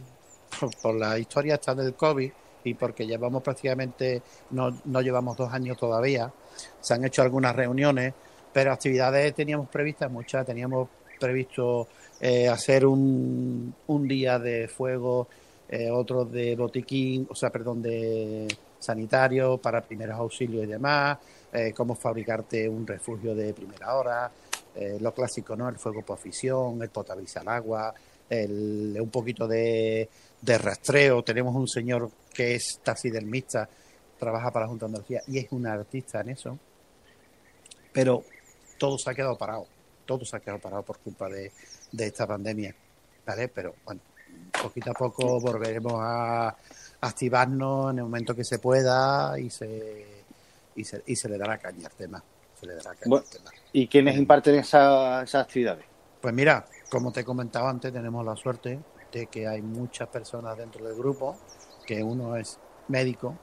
[0.59, 2.33] por, por, la historia esta del COVID
[2.64, 6.33] y porque llevamos prácticamente, no, no llevamos dos años todavía.
[6.80, 8.14] Se han hecho algunas reuniones,
[8.54, 10.46] pero actividades teníamos previstas muchas.
[10.46, 10.88] Teníamos
[11.18, 11.88] previsto
[12.20, 15.28] eh, hacer un, un, día de fuego,
[15.68, 18.46] eh, otro de botiquín, o sea, perdón, de
[18.78, 21.18] sanitario para primeros auxilios y demás,
[21.52, 24.30] eh, cómo fabricarte un refugio de primera hora,
[24.76, 25.68] eh, lo clásico, ¿no?
[25.68, 27.92] El fuego por fisión, el potabilizar agua,
[28.30, 30.08] el, un poquito de,
[30.40, 31.24] de, rastreo.
[31.24, 33.68] Tenemos un señor que es taxidermista,
[34.16, 36.58] trabaja para la Junta de Andalucía y es un artista en eso.
[37.92, 38.24] Pero
[38.78, 39.66] todo se ha quedado parado,
[40.04, 41.52] todo se ha quedado parado por culpa de,
[41.92, 42.74] de esta pandemia,
[43.26, 43.48] ¿vale?
[43.48, 44.00] Pero bueno,
[44.62, 46.56] poquito a poco volveremos a
[47.00, 50.24] activarnos en el momento que se pueda y se,
[50.76, 52.22] y se, y se le dará caña al tema.
[52.58, 53.50] Se le dará caña bueno, al tema.
[53.72, 55.84] ¿Y quiénes imparten esas, esas actividades?
[56.20, 58.78] Pues mira, como te comentaba antes, tenemos la suerte
[59.12, 61.37] de que hay muchas personas dentro del grupo,
[61.87, 62.58] que uno es
[62.88, 63.37] médico,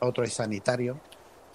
[0.00, 0.98] otro es sanitario,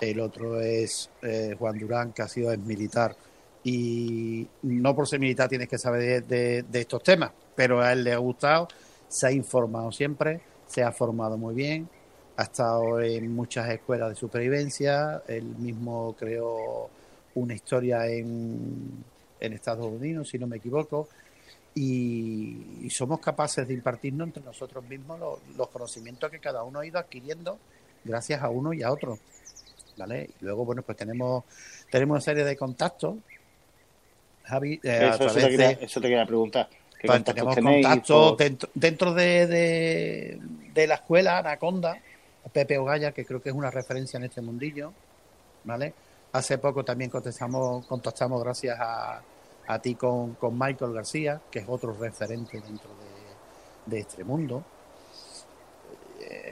[0.01, 3.15] el otro es eh, Juan Durán, que ha sido ex militar.
[3.63, 8.11] Y no por ser militar tienes que saber de, estos temas, pero a él le
[8.11, 8.67] ha gustado,
[9.07, 11.87] se ha informado siempre, se ha formado muy bien,
[12.37, 16.89] ha estado en muchas escuelas de supervivencia, él mismo creó
[17.35, 19.03] una historia en,
[19.39, 21.07] en Estados Unidos, si no me equivoco,
[21.73, 26.99] y, somos capaces de impartirnos entre nosotros mismos los, conocimientos que cada uno ha ido
[26.99, 27.57] adquiriendo
[28.03, 29.17] gracias a uno y a otro.
[29.97, 30.30] ¿Vale?
[30.39, 31.43] Y luego, bueno, pues tenemos,
[31.89, 33.15] tenemos una serie de contactos.
[34.43, 36.69] Javi, eh, eso, a través eso, te quería, de, eso te quería preguntar.
[37.04, 40.39] Pues tenemos contactos dentro, dentro de, de,
[40.73, 41.97] de, la escuela Anaconda,
[42.54, 44.93] Pepe Ogaya, que creo que es una referencia en este mundillo,
[45.63, 45.93] ¿vale?
[46.34, 49.21] Hace poco también contestamos, contactamos gracias a,
[49.67, 54.63] a ti con, con, Michael García, que es otro referente dentro de, de este mundo.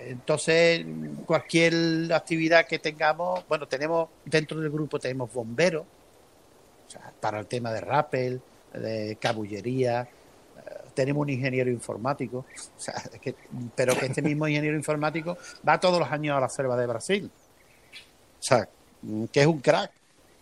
[0.08, 0.86] Entonces,
[1.26, 5.86] cualquier actividad que tengamos, bueno, tenemos dentro del grupo tenemos bomberos,
[7.20, 8.42] para el tema de rappel,
[8.74, 10.08] de cabullería,
[10.94, 12.46] tenemos un ingeniero informático,
[13.76, 15.38] pero que este mismo ingeniero informático
[15.68, 17.32] va todos los años a la selva de Brasil.
[18.39, 18.68] O sea,
[19.32, 19.92] que es un crack,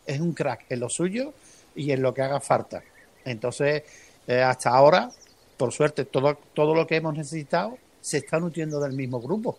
[0.06, 1.34] es un crack en lo suyo
[1.76, 2.82] y en lo que haga falta.
[3.26, 3.84] Entonces,
[4.26, 5.12] eh, hasta ahora,
[5.58, 9.57] por suerte, todo, todo lo que hemos necesitado se está nutriendo del mismo grupo.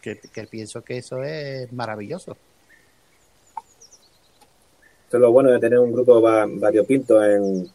[0.00, 2.36] Que, que pienso que eso es maravilloso.
[5.04, 7.68] Esto es lo bueno de tener un grupo variopinto en,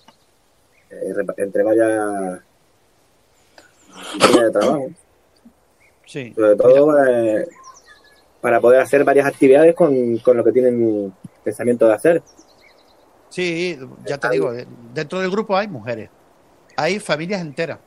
[0.90, 2.40] eh, entre varias
[4.14, 4.90] líneas de trabajo.
[6.06, 6.34] Sí.
[6.34, 7.48] Sobre todo eh,
[8.40, 12.24] para poder hacer varias actividades con, con lo que tienen pensamiento de hacer.
[13.28, 14.54] Sí, ya te digo,
[14.94, 16.10] dentro del grupo hay mujeres,
[16.78, 17.80] hay familias enteras,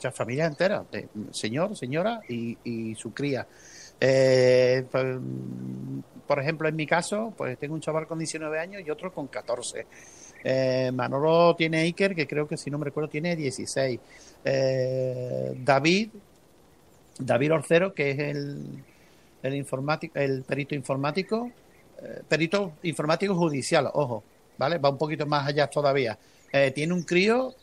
[0.00, 3.46] sea, familias enteras, de señor, señora y, su cría.
[4.00, 4.84] Eh,
[6.26, 9.28] por ejemplo, en mi caso, pues tengo un chaval con 19 años y otro con
[9.28, 9.86] 14.
[10.44, 14.00] Eh, Manolo tiene Iker, que creo que si no me recuerdo tiene 16.
[14.44, 16.10] Eh, David,
[17.18, 18.84] David Orcero, que es el,
[19.42, 21.50] el, informático, el perito informático,
[22.28, 24.22] perito informático judicial, ojo,
[24.58, 24.78] ¿vale?
[24.78, 26.18] Va un poquito más allá todavía.
[26.74, 27.54] Tiene un crío,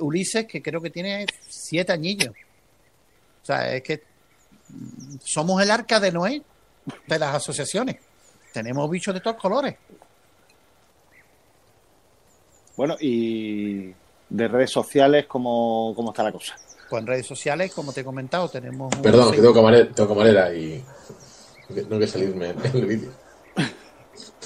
[0.00, 2.32] Ulises, que creo que tiene siete añillos.
[3.42, 4.02] O sea, es que
[5.24, 6.42] somos el arca de Noé
[7.06, 7.96] de las asociaciones.
[8.52, 9.76] Tenemos bichos de todos colores.
[12.76, 13.92] Bueno, y
[14.28, 16.56] de redes sociales, ¿cómo, cómo está la cosa?
[16.88, 18.94] Pues en redes sociales, como te he comentado, tenemos.
[18.94, 20.84] un Perdón, que Facebook- tengo camarera, tengo camarera y
[21.88, 23.12] no que salirme en el vídeo.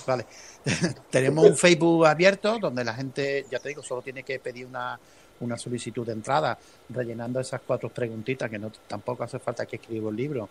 [0.06, 0.26] Vale.
[1.10, 4.98] Tenemos un Facebook abierto donde la gente, ya te digo, solo tiene que pedir una,
[5.40, 10.10] una solicitud de entrada, rellenando esas cuatro preguntitas que no tampoco hace falta que escriba
[10.10, 10.48] el libro.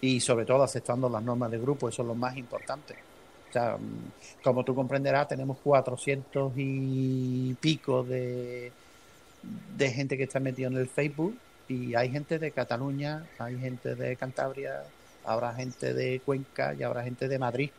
[0.00, 2.94] Y sobre todo aceptando las normas del grupo, eso es lo más importante.
[3.48, 8.72] O sea, mm, como tú comprenderás, tenemos 400 y pico de,
[9.76, 11.36] de gente que está metida en el Facebook
[11.68, 14.82] y hay gente de Cataluña, hay gente de Cantabria,
[15.24, 17.70] habrá gente de Cuenca y habrá gente de Madrid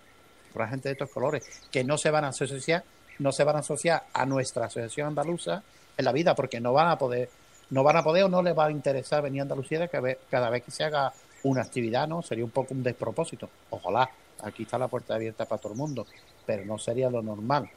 [0.54, 2.84] habrá gente de estos colores que no se van a asociar,
[3.20, 5.64] no se van a asociar a nuestra asociación andaluza
[6.02, 7.30] en la vida porque no van a poder,
[7.70, 10.18] no van a poder o no les va a interesar venir a Andalucía cada vez,
[10.30, 12.22] cada vez que se haga una actividad, ¿no?
[12.22, 13.50] Sería un poco un despropósito.
[13.70, 14.10] Ojalá,
[14.44, 16.06] aquí está la puerta abierta para todo el mundo,
[16.46, 17.70] pero no sería lo normal.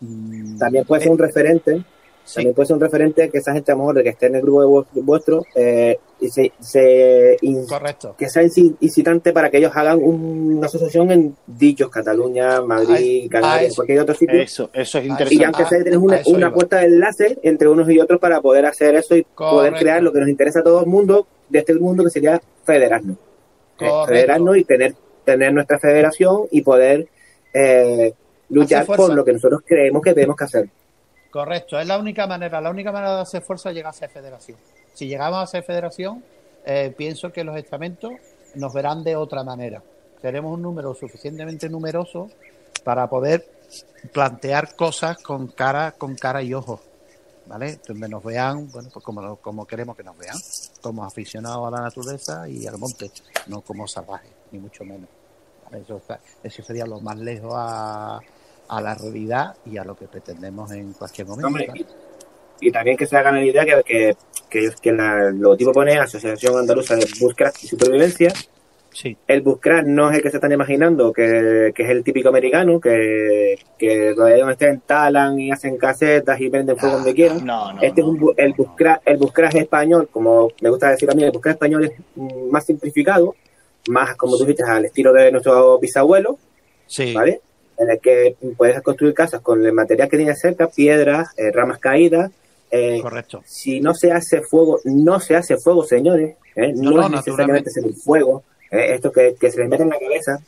[0.00, 1.84] Mm, También puede ser eh, un referente,
[2.30, 4.36] sí, también puede ser un referente que esa gente a lo mejor que esté en
[4.36, 8.14] el grupo de vu- vuestro, eh, y se, se in- correcto.
[8.18, 13.28] que sea inci- incitante para que ellos hagan un- una asociación en dichos, Cataluña, Madrid,
[13.30, 14.40] Canarias, cualquier otro sitio.
[14.40, 15.40] Eso, eso es Y Y interesante.
[15.42, 18.20] ya aunque sea Ah, a una, eso una puerta de enlace entre unos y otros
[18.20, 21.26] para poder hacer eso y poder crear lo que nos interesa a todo el mundo
[21.48, 23.16] de este mundo que sería federarnos.
[23.16, 24.06] Eh, Correcto.
[24.12, 27.08] federarnos y tener, tener nuestra federación y poder
[27.54, 28.12] eh,
[28.50, 30.68] luchar por lo que nosotros creemos que tenemos que hacer.
[31.30, 34.10] Correcto, es la única manera, la única manera de hacer fuerza es llegar a ser
[34.10, 34.58] federación.
[34.94, 36.24] Si llegamos a ser federación,
[36.64, 38.12] eh, pienso que los estamentos
[38.56, 39.82] nos verán de otra manera.
[40.20, 42.28] Seremos un número suficientemente numeroso
[42.84, 43.46] para poder
[44.12, 46.80] plantear cosas con cara, con cara y ojos,
[47.46, 47.78] ¿vale?
[47.86, 50.36] Donde nos vean, bueno, pues como, como queremos que nos vean,
[50.82, 53.10] como aficionados a la naturaleza y al monte,
[53.46, 55.08] no como salvajes, ni mucho menos.
[55.70, 58.18] Eso, está- eso sería lo más lejos a,
[58.70, 61.72] a la realidad y a lo que pretendemos en cualquier momento.
[62.60, 64.16] Y, y también que se hagan la idea que, que,
[64.48, 68.32] que, ellos- que la- el logotipo pone Asociación Andaluza de Bushcraft y Supervivencia.
[68.92, 72.28] Sí, El Bushcraft no es el que se están imaginando, que, que es el típico
[72.28, 77.44] americano, que, que todavía no estén talan y hacen casetas y venden fuego donde quieran.
[77.44, 77.80] No, no.
[77.82, 81.14] Este es no, un, bu- el no, Bushcraft, el español, como me gusta decir a
[81.14, 81.92] mí, el Bushcraft español es
[82.50, 83.34] más simplificado,
[83.88, 86.38] más, como tú dices, al estilo de nuestro bisabuelo,
[86.86, 87.40] sí, ¿vale?
[87.80, 91.78] En el que puedes construir casas con el material que tienes cerca, piedras, eh, ramas
[91.78, 92.30] caídas.
[92.70, 93.42] eh, correcto.
[93.46, 96.36] si no se hace fuego, no se hace fuego, señores.
[96.54, 96.72] ¿eh?
[96.76, 98.44] No, No, no, es necesariamente hacer el fuego.
[98.70, 98.94] ¿eh?
[98.94, 100.38] Esto que, que se les mete en la cabeza,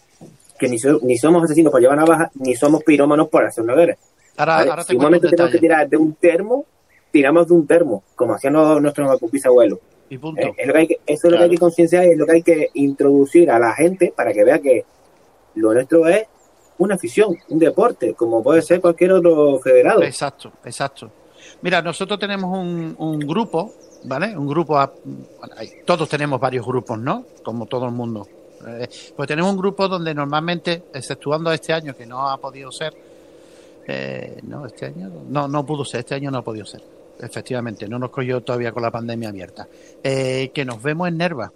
[0.59, 3.75] que ni, so- ni somos asesinos por llevar navajas, ni somos pirómanos por hacer una
[3.75, 3.97] guerra.
[4.37, 4.71] Ahora, ¿vale?
[4.71, 6.65] ahora te si un momento tenemos que tirar de un termo,
[7.11, 9.79] tiramos de un termo, como hacían nuestros bisabuelos.
[10.09, 10.41] Y punto.
[10.43, 12.19] Eh, es lo que hay que- eso es lo que hay que concienciar y es
[12.19, 14.85] lo que hay que introducir a la gente para que vea que
[15.57, 16.27] lo nuestro es
[16.83, 20.03] una afición, un deporte, como puede ser cualquier otro federado.
[20.03, 21.11] Exacto, exacto.
[21.63, 24.37] Mira, nosotros tenemos un, grupo, ¿vale?
[24.37, 24.79] Un grupo,
[25.85, 27.25] todos tenemos varios grupos, ¿no?
[27.43, 28.27] Como todo el mundo.
[28.67, 32.95] Eh, pues tenemos un grupo donde normalmente, exceptuando este año que no ha podido ser,
[33.87, 36.83] eh, no, este año no, no pudo ser, este año no ha podido ser.
[37.21, 39.69] Efectivamente, no nos cogió todavía con la pandemia abierta.
[40.03, 41.53] Eh, que nos vemos en Nerva,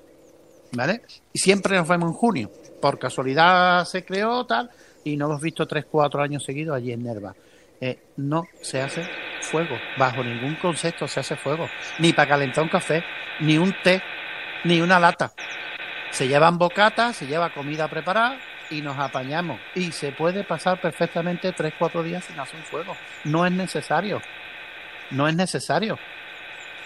[0.72, 1.02] ¿vale?
[1.32, 2.50] Y siempre nos vemos en junio.
[2.80, 4.70] Por casualidad se creó tal
[5.06, 7.34] y nos hemos visto tres, cuatro años seguidos allí en Nerva.
[7.80, 9.08] Eh, no se hace
[9.40, 11.68] fuego, bajo ningún concepto se hace fuego,
[12.00, 13.04] ni para calentar un café,
[13.38, 14.02] ni un té,
[14.64, 15.32] ni una lata.
[16.10, 18.38] Se llevan bocatas, se lleva comida preparada
[18.68, 19.60] y nos apañamos.
[19.76, 22.96] Y se puede pasar perfectamente tres, cuatro días sin hacer un fuego.
[23.24, 24.20] No es necesario.
[25.12, 25.98] No es necesario.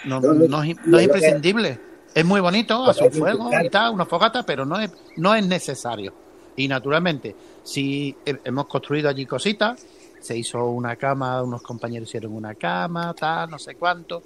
[0.04, 1.80] No, No, no, no es, no imprescindible.
[2.14, 5.46] Es muy bonito hacer un fuego y tal, una fogata, pero no es, no es
[5.46, 6.12] necesario.
[6.56, 9.84] Y naturalmente, si he- hemos construido allí cositas,
[10.20, 14.22] se hizo una cama, unos compañeros hicieron una cama, tal, no sé cuánto,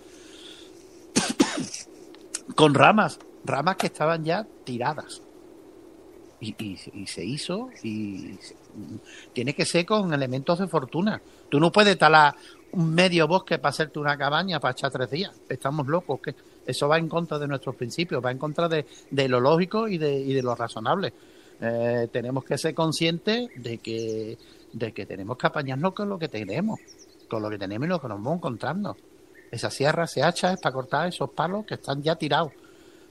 [2.55, 5.23] con ramas, ramas que estaban ya tiradas.
[6.41, 8.37] Y, y- se hizo y
[9.33, 11.23] tiene que ser con elementos de fortuna.
[11.49, 12.35] Tú no puedes talar
[12.73, 15.33] un medio bosque para hacerte una cabaña para echar tres días.
[15.49, 16.21] Estamos locos.
[16.21, 16.35] que
[16.67, 18.85] Eso va en contra de nuestros principios, va en contra de,
[19.29, 21.13] lo lógico y de lo razonable.
[21.61, 24.37] Eh, tenemos que ser conscientes de que,
[24.73, 26.81] de que tenemos que apañarnos con lo que tenemos,
[27.29, 28.97] con lo que tenemos y lo que nos vamos encontrando.
[29.51, 32.53] Esa sierra, ese hacha es para cortar esos palos que están ya tirados.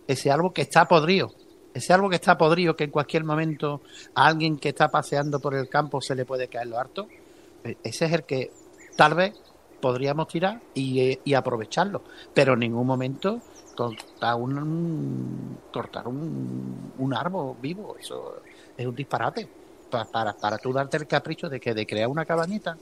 [0.06, 1.34] Ese árbol que está podrido.
[1.74, 3.82] Ese árbol que está podrido, que en cualquier momento
[4.14, 7.08] a alguien que está paseando por el campo se le puede caer lo harto.
[7.64, 8.52] eh, Ese es el que
[8.96, 9.34] tal vez
[9.82, 12.04] podríamos tirar y, eh, y aprovecharlo.
[12.34, 13.42] Pero en ningún momento
[13.76, 17.96] cortar un, cortar un, un árbol vivo.
[18.00, 18.42] Eso
[18.78, 19.48] es un disparate.
[19.90, 22.76] Pa- Para, para, tú darte el capricho de que de crear una cabañita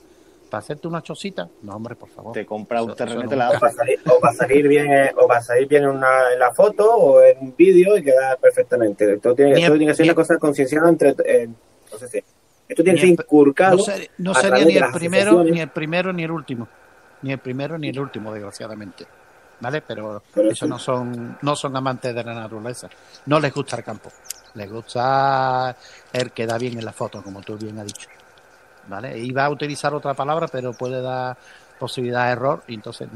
[0.50, 1.48] para hacerte una chocita.
[1.62, 2.32] No, hombre, por favor.
[2.32, 3.50] Te compra un terreno nunca.
[3.50, 5.84] O va a salir, o va a salir bien, eh, o va a salir bien
[5.84, 9.14] en, una, en la foto o en un vídeo y queda perfectamente.
[9.14, 11.14] Esto tiene, esto tiene que ser una cosa concienciada entre.
[11.24, 11.48] eh,
[11.92, 12.18] no sé si.
[12.68, 13.76] Esto tiene que ser Ni el- inculcado.
[13.76, 16.68] No, ser- no sería ni el primero, ni el primero, ni el último.
[17.22, 19.04] Ni el primero, ni el último, desgraciadamente.
[19.62, 19.80] ¿Vale?
[19.80, 20.68] Pero, Pero eso sí.
[20.70, 22.88] no son, no son amantes de la naturaleza.
[23.26, 24.10] No les gusta el campo.
[24.54, 25.74] Les gusta
[26.12, 28.08] el que da bien en la foto, como tú bien has dicho.
[28.88, 29.16] ¿Vale?
[29.18, 31.36] Iba a utilizar otra palabra, pero puede dar
[31.78, 33.08] posibilidad de error, y entonces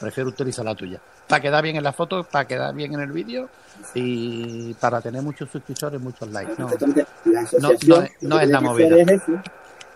[0.00, 0.98] prefiero utilizar la tuya.
[1.28, 3.48] Para quedar bien en la foto, para quedar bien en el vídeo
[3.94, 6.54] y para tener muchos suscriptores, muchos likes.
[6.58, 6.68] No.
[6.68, 8.96] La no, no es- no es la movida.
[8.96, 9.32] es eso.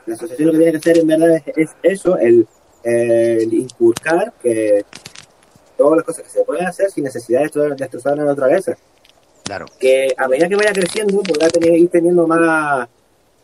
[0.06, 2.46] La asociación lo que tiene que hacer en verdad es, es eso, el,
[2.84, 4.84] el inculcar que
[5.76, 8.76] todas las cosas que se pueden hacer sin necesidad de destrozar- la naturaleza.
[9.44, 9.66] claro.
[9.78, 12.88] que a medida que vaya creciendo podrá tener, ir teniendo más,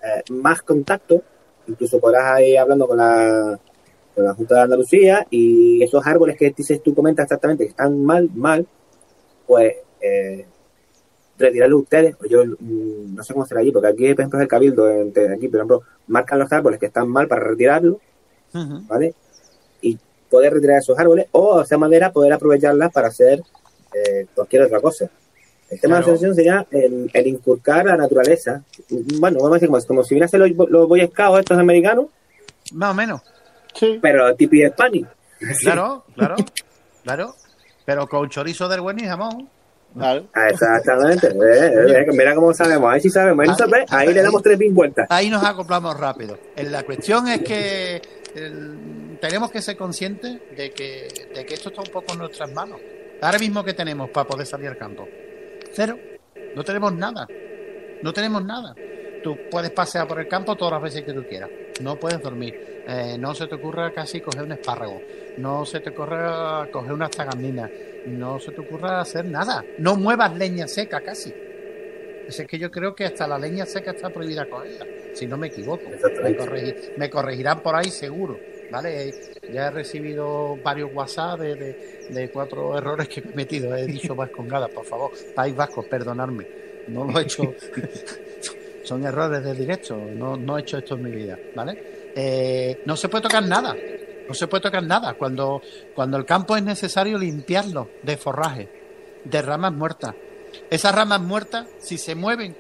[0.03, 1.23] eh, más contacto,
[1.69, 3.59] incluso podrás ir hablando con la,
[4.15, 8.03] con la Junta de Andalucía y esos árboles que dices tú comentas exactamente que están
[8.05, 8.67] mal, mal,
[9.47, 10.45] pues eh,
[11.39, 14.43] retirarlos ustedes, o yo mm, no sé cómo será allí, porque aquí por ejemplo es
[14.43, 17.97] el cabildo, aquí por ejemplo marcan los árboles que están mal para retirarlos,
[18.55, 18.81] Ujú.
[18.89, 19.15] ¿vale?
[20.33, 23.43] Poder retirar esos árboles o de esa manera poder aprovecharlas para hacer
[23.95, 25.05] eh, cualquier otra cosa.
[25.71, 26.07] El tema Claro.
[26.07, 28.63] de la asociación sería el, el inculcar la naturaleza.
[29.21, 32.07] Bueno, vamos a decir como, como si hubiesen los, los Boy Scouts estos americanos,
[32.73, 33.21] Más o menos.
[33.75, 33.99] Sí.
[34.03, 35.07] pero tipo Spanish.
[35.61, 36.37] Claro, claro,
[37.05, 37.35] claro.
[37.85, 39.49] Pero con chorizo del buen y jamón.
[39.95, 40.25] Claro.
[40.35, 41.27] Ah, Exactamente.
[41.29, 42.91] Eh, eh, mira cómo sabemos.
[42.93, 43.47] Ahí sí sabemos.
[43.49, 45.07] Ahí, ahí le damos tres mil vueltas.
[45.11, 46.39] Ahí nos acoplamos rápido.
[46.57, 48.01] Eh, La cuestión es que
[49.21, 52.81] tenemos que ser conscientes de que, de que esto está un poco en nuestras manos.
[53.21, 55.09] Ahora mismo que tenemos para poder salir al campo.
[55.73, 55.99] Cero.
[56.55, 57.27] No tenemos nada.
[58.03, 58.75] No tenemos nada.
[59.23, 61.49] Tú puedes pasear por el campo todas las veces que tú quieras.
[61.81, 62.83] No puedes dormir.
[62.87, 65.01] Eh, no se te ocurra casi coger un espárrago.
[65.39, 67.71] No se te ocurra coger una tagamina.
[68.07, 69.65] No se te ocurra hacer nada.
[69.79, 71.33] No muevas leña seca casi.
[72.27, 75.49] Es que yo creo que hasta la leña seca está prohibida cogerla, si no me
[75.49, 75.89] equivoco.
[75.89, 76.43] Me, Exactamente.
[76.45, 78.39] corregi- me corregirán por ahí seguro.
[78.71, 79.13] ¿Vale?
[79.53, 83.77] Ya he recibido varios WhatsApp de, de- de cuatro errores que he metido.
[83.77, 85.11] He dicho vascongada, por favor.
[85.35, 86.47] País Vasco, perdonadme.
[86.89, 87.55] No lo he hecho.
[88.85, 89.97] Son errores de directo.
[89.97, 91.39] No, no he hecho esto en mi vida.
[91.55, 92.11] ¿Vale?
[92.17, 93.77] Eh, no se puede tocar nada.
[94.27, 95.15] No se puede tocar nada.
[95.15, 95.61] Cuando,
[95.95, 98.69] cuando el campo es necesario limpiarlo de forraje,
[99.25, 100.15] de ramas muertas.
[100.71, 102.57] Esas ramas muertas, si se mueven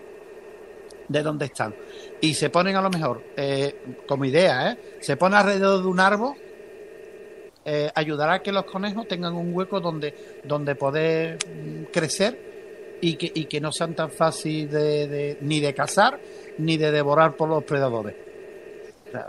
[1.08, 1.74] de donde están
[2.20, 4.78] y se ponen a lo mejor, eh, como idea, ¿eh?
[5.00, 6.34] se pone alrededor de un árbol,
[7.64, 13.16] eh, ayudará a que los conejos tengan un hueco donde, donde poder mm, crecer y
[13.16, 16.18] que, y que no sean tan fácil de, ni de cazar
[16.58, 18.14] ni de devorar por los predadores.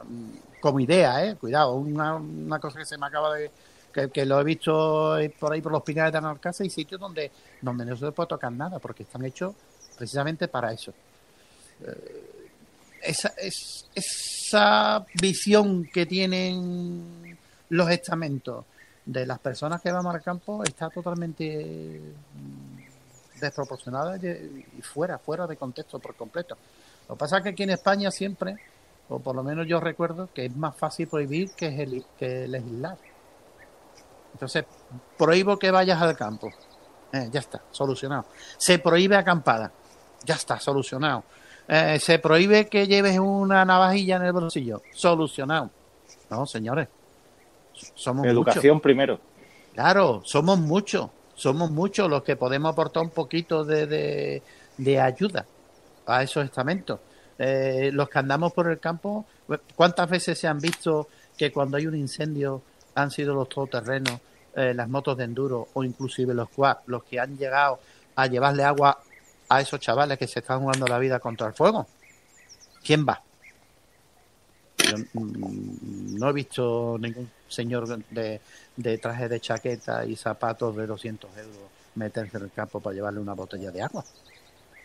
[0.03, 1.35] Mm, como idea, ¿eh?
[1.35, 3.51] cuidado, una, una cosa que se me acaba de,
[4.11, 7.31] que, lo he visto eh, por ahí por los pinares de Analcázar y sitios donde,
[7.61, 9.53] donde no se puede tocar nada porque están hechos
[9.97, 10.93] precisamente para eso.
[11.85, 12.49] Eh,
[13.01, 17.37] esa, es, esa visión que tienen
[17.69, 18.65] los estamentos
[19.05, 25.57] de las personas que van al campo está totalmente mm, desproporcionada y fuera, fuera de
[25.57, 26.57] contexto por completo.
[27.09, 28.55] Lo que pasa es que aquí en España siempre,
[29.09, 32.97] o por lo menos yo recuerdo, que es más fácil prohibir que, que legislar.
[34.33, 34.65] Entonces,
[35.17, 36.49] prohíbo que vayas al campo.
[37.11, 38.25] Eh, ya está, solucionado.
[38.57, 39.71] Se prohíbe acampada.
[40.25, 41.23] Ya está, solucionado.
[41.67, 44.81] Eh, se prohíbe que lleves una navajilla en el bolsillo.
[44.93, 45.69] Solucionado.
[46.29, 46.87] No, señores.
[47.95, 49.19] Somos Educación primero.
[49.73, 51.09] Claro, somos muchos.
[51.35, 54.41] Somos muchos los que podemos aportar un poquito de, de-
[54.77, 55.45] de ayuda
[56.05, 56.99] a esos estamentos.
[57.39, 59.25] Eh, los que andamos por el campo,
[59.75, 61.07] ¿cuántas veces se han visto
[61.37, 62.61] que cuando hay un incendio
[62.95, 64.19] han sido los todoterrenos,
[64.55, 67.79] eh, las motos de enduro o inclusive los quad los que han llegado
[68.15, 68.99] a llevarle agua
[69.55, 71.87] a esos chavales que se están jugando la vida contra el fuego?
[72.83, 73.21] ¿Quién va?
[74.77, 78.41] Yo mm, no he visto ningún señor de,
[78.75, 83.19] de traje de chaqueta y zapatos de 200 euros meterse en el campo para llevarle
[83.19, 84.03] una botella de agua.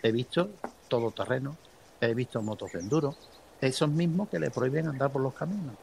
[0.03, 0.51] He visto
[0.89, 1.57] todo terreno,
[2.01, 3.15] he visto motos de enduro,
[3.61, 5.75] esos mismos que le prohíben andar por los caminos.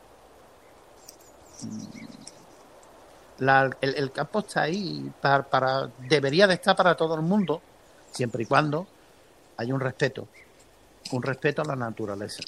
[3.39, 7.61] La- el, campo está ahí para- debería de estar para todo el mundo,
[8.15, 8.87] siempre y cuando
[9.57, 10.27] haya un respeto,
[11.11, 12.43] un respeto a la naturaleza.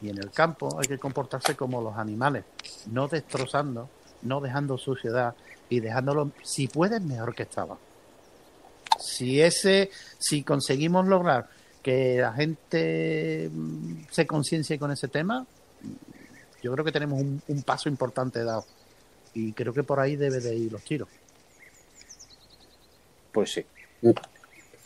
[0.00, 2.44] Y en el campo hay que comportarse como los animales,
[2.90, 3.88] no destrozando,
[4.22, 5.34] no dejando suciedad
[5.70, 7.78] y dejándolo, si puedes, mejor que estaba.
[8.98, 11.48] Si ese, si conseguimos lograr
[11.82, 15.46] que la gente mm, se conciencie con ese tema,
[16.62, 18.64] yo creo que tenemos un, un paso importante dado.
[19.32, 21.08] Y creo que por ahí debe de ir los tiros.
[23.32, 23.66] Pues sí.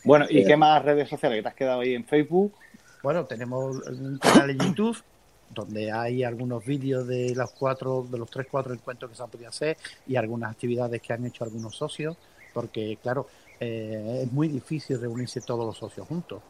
[0.09, 1.37] Bueno, ¿y qué más redes sociales?
[1.37, 2.55] ¿Que te has quedado ahí en Facebook?
[3.03, 4.97] Bueno, tenemos un canal en YouTube
[5.51, 9.29] donde hay algunos vídeos de los cuatro, de los tres, cuatro encuentros que se han
[9.29, 12.17] podido hacer y algunas actividades que han hecho algunos socios,
[12.55, 13.27] porque claro,
[13.59, 16.41] eh, es muy difícil reunirse todos los socios juntos.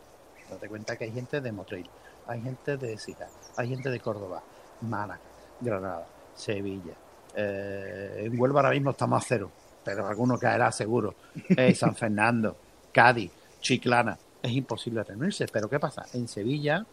[0.50, 1.90] Date cuenta que hay gente de Motril,
[2.28, 4.42] hay gente de Sija, hay gente de Córdoba,
[4.84, 5.20] Málaga,
[5.60, 6.94] Granada, Sevilla.
[7.36, 9.52] Eh, en Huelva ahora mismo estamos a cero,
[9.84, 11.14] pero alguno caerá seguro.
[11.50, 12.56] Eh, San Fernando,
[12.94, 13.32] Cádiz,
[13.62, 14.18] Chiclana.
[14.42, 16.06] Es imposible reunirse, pero ¿qué pasa?
[16.14, 16.86] En Sevilla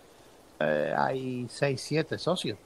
[0.59, 2.59] eh, hay 6, 7 socios.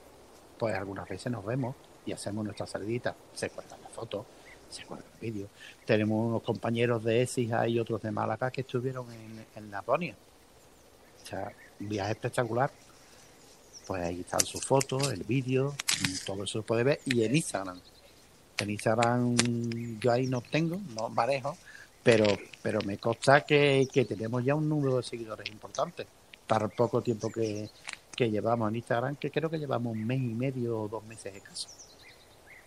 [0.59, 1.75] Pues algunas veces nos vemos
[2.07, 3.15] y hacemos nuestra salidita.
[3.35, 4.25] Se cuentan las fotos,
[4.71, 5.51] se cuentan los vídeos.
[5.85, 10.15] Tenemos unos compañeros de Écija y otros de Málaga que estuvieron en, en Laponia.
[11.23, 12.71] O sea, un viaje espectacular.
[13.87, 15.75] Pues ahí están sus fotos, el vídeo,
[16.25, 17.01] todo eso se puede ver.
[17.07, 17.81] Y en Instagram.
[18.59, 19.37] En Instagram
[19.99, 21.57] yo ahí no tengo, no manejo,
[22.03, 22.27] pero,
[22.63, 26.07] pero me consta que, que tenemos ya un número de seguidores importante
[26.47, 27.69] para el poco tiempo que,
[28.17, 31.35] que llevamos en Instagram, que creo que llevamos un mes y medio o dos meses
[31.35, 31.69] escaso.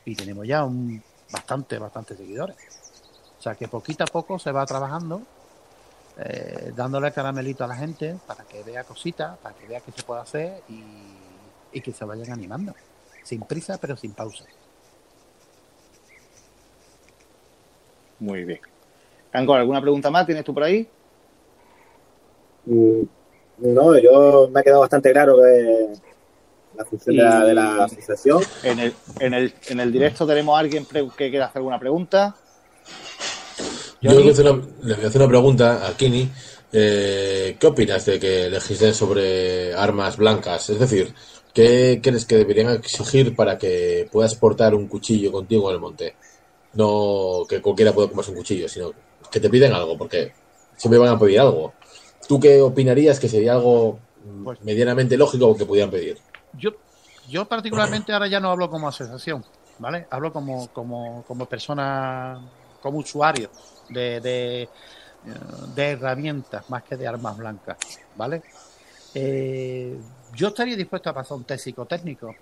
[0.05, 2.57] Y tenemos ya un bastante, bastante seguidores.
[3.37, 5.21] O sea que poquito a poco se va trabajando,
[6.17, 10.03] eh, dándole caramelito a la gente para que vea cositas, para que vea qué se
[10.03, 10.83] puede hacer y,
[11.73, 12.73] y que se vayan animando.
[13.23, 14.45] Sin prisa, pero sin pausa.
[18.19, 18.72] Muy bien.
[19.33, 20.87] Cancor, ¿alguna pregunta más tienes tú por ahí?
[22.67, 23.01] Mm,
[23.57, 25.87] No, yo me ha quedado bastante claro que
[26.77, 28.43] la función de la, de la asociación.
[28.61, 32.35] En el, en el, en el directo tenemos a alguien que quiera hacer alguna pregunta.
[34.01, 36.29] Yo le voy a hacer una, le voy a hacer una pregunta a Kini.
[36.71, 40.69] Eh, ¿Qué opinas de que legislen sobre armas blancas?
[40.69, 41.11] Es decir,
[41.53, 46.15] ¿qué crees que deberían exigir para que puedas portar un cuchillo contigo en el monte?
[46.73, 48.91] No que cualquiera pueda comerse un cuchillo, sino
[49.33, 50.31] que te piden algo, porque
[50.77, 51.73] siempre van a pedir algo.
[52.27, 56.19] ¿Tú qué opinarías que sería algo mm, Pues- medianamente lógico que pudieran pedir?
[56.53, 56.69] Yo,
[57.27, 59.43] yo particularmente ahora ya no hablo como asociación,
[59.79, 60.05] ¿vale?
[60.11, 62.39] Hablo como, como, como persona,
[62.79, 63.49] como usuario
[63.89, 64.69] de, de,
[65.75, 67.77] de herramientas más que de armas blancas,
[68.15, 68.43] ¿vale?
[69.15, 69.97] Eh,
[70.35, 72.35] yo estaría dispuesto a pasar un test psicotécnico,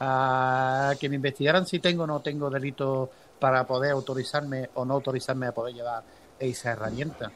[0.00, 3.08] a que me investigaran si tengo o no tengo delito
[3.38, 6.02] para poder autorizarme o no autorizarme a poder llevar
[6.38, 7.32] esa herramienta.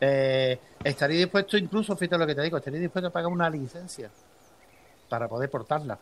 [0.00, 4.10] Eh, estaría dispuesto, incluso, fíjate lo que te digo, estaría dispuesto a pagar una licencia
[5.08, 5.98] para poder portarla.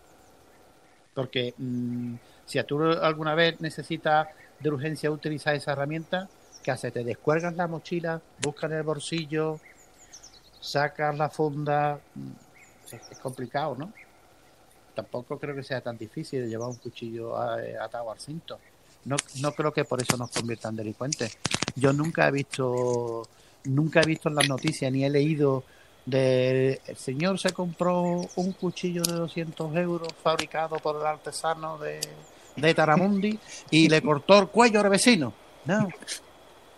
[1.14, 2.14] Porque mm,
[2.44, 4.28] si tú alguna vez necesitas
[4.58, 6.28] de urgencia utilizar esa herramienta,
[6.62, 6.92] ¿qué haces?
[6.92, 9.60] Te descuelgas la mochila, buscas el bolsillo,
[10.60, 12.00] sacas la funda.
[12.14, 12.32] mm,
[12.92, 13.92] Es, es complicado, ¿no?
[14.94, 18.60] Tampoco creo que sea tan difícil llevar un cuchillo eh, atado al cinto.
[19.04, 21.36] No, no creo que por eso nos conviertan en delincuentes.
[21.74, 23.26] Yo nunca he visto,
[23.64, 25.64] nunca he visto en las noticias ni he leído
[26.06, 28.02] de el señor se compró
[28.36, 32.00] un cuchillo de 200 euros fabricado por el artesano de,
[32.56, 33.38] de Taramundi
[33.70, 35.32] y le cortó el cuello al vecino.
[35.64, 35.88] No.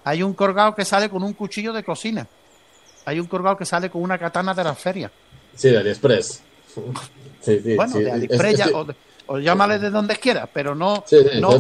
[0.05, 2.27] Hay un colgado que sale con un cuchillo de cocina.
[3.07, 5.11] Hay un colgado que sale con una katana de la feria.
[5.55, 6.43] Sí, de AliExpress.
[7.41, 7.99] Sí, sí, Bueno, sí.
[8.01, 8.95] de Es- AliExpress es- ya, o, de-
[9.27, 11.51] o llámale de donde quieras, pero no, Sí, sí, no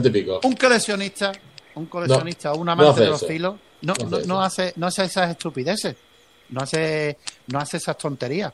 [0.42, 1.32] un coleccionista,
[1.74, 3.26] un coleccionista o un no amante de los eso.
[3.26, 5.96] filos, no, No no, hace no hace, no esas estupideces,
[6.50, 7.16] no hace,
[7.48, 8.52] no hace esas tonterías,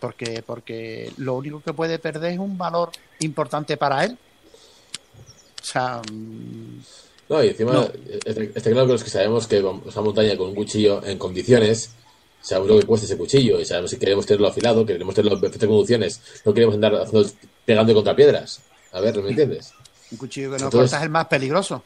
[0.00, 2.90] porque, porque lo único que puede perder es un valor
[3.20, 4.16] importante para él.
[5.60, 6.80] O sea, mm,
[7.28, 7.82] No, y encima No.
[8.24, 11.90] está, claro que los que sabemos que vamos a montaña con un cuchillo en condiciones,
[12.40, 15.34] sabemos lo que cuesta ese cuchillo y sabemos si queremos tenerlo afilado, que queremos tenerlo
[15.36, 17.28] en perfectas condiciones, no queremos andar haciendo-
[17.68, 18.60] pegando contra piedras.
[18.92, 19.74] A ver, ¿me entiendes?
[20.10, 21.82] un cuchillo que no Entonces- corta es el más peligroso,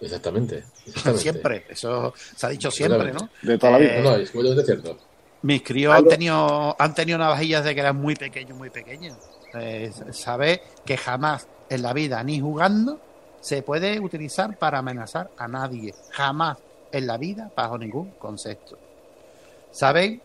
[0.00, 0.64] Exactamente.
[0.86, 1.22] exactamente.
[1.22, 3.28] siempre, eso se ha dicho siempre, ¿no?
[3.40, 3.96] De toda la vida.
[3.98, 4.98] Eh, No, es completamente cierto.
[5.42, 9.16] Mis críos han tenido, han tenido navajillas de que eran muy pequeños, muy pequeños.
[9.54, 13.00] Eh, Sabes que jamás en la vida, ni jugando,
[13.40, 15.94] se puede utilizar para amenazar a nadie.
[16.10, 16.58] Jamás
[16.90, 18.76] en la vida, bajo ningún concepto.
[19.70, 20.20] Saben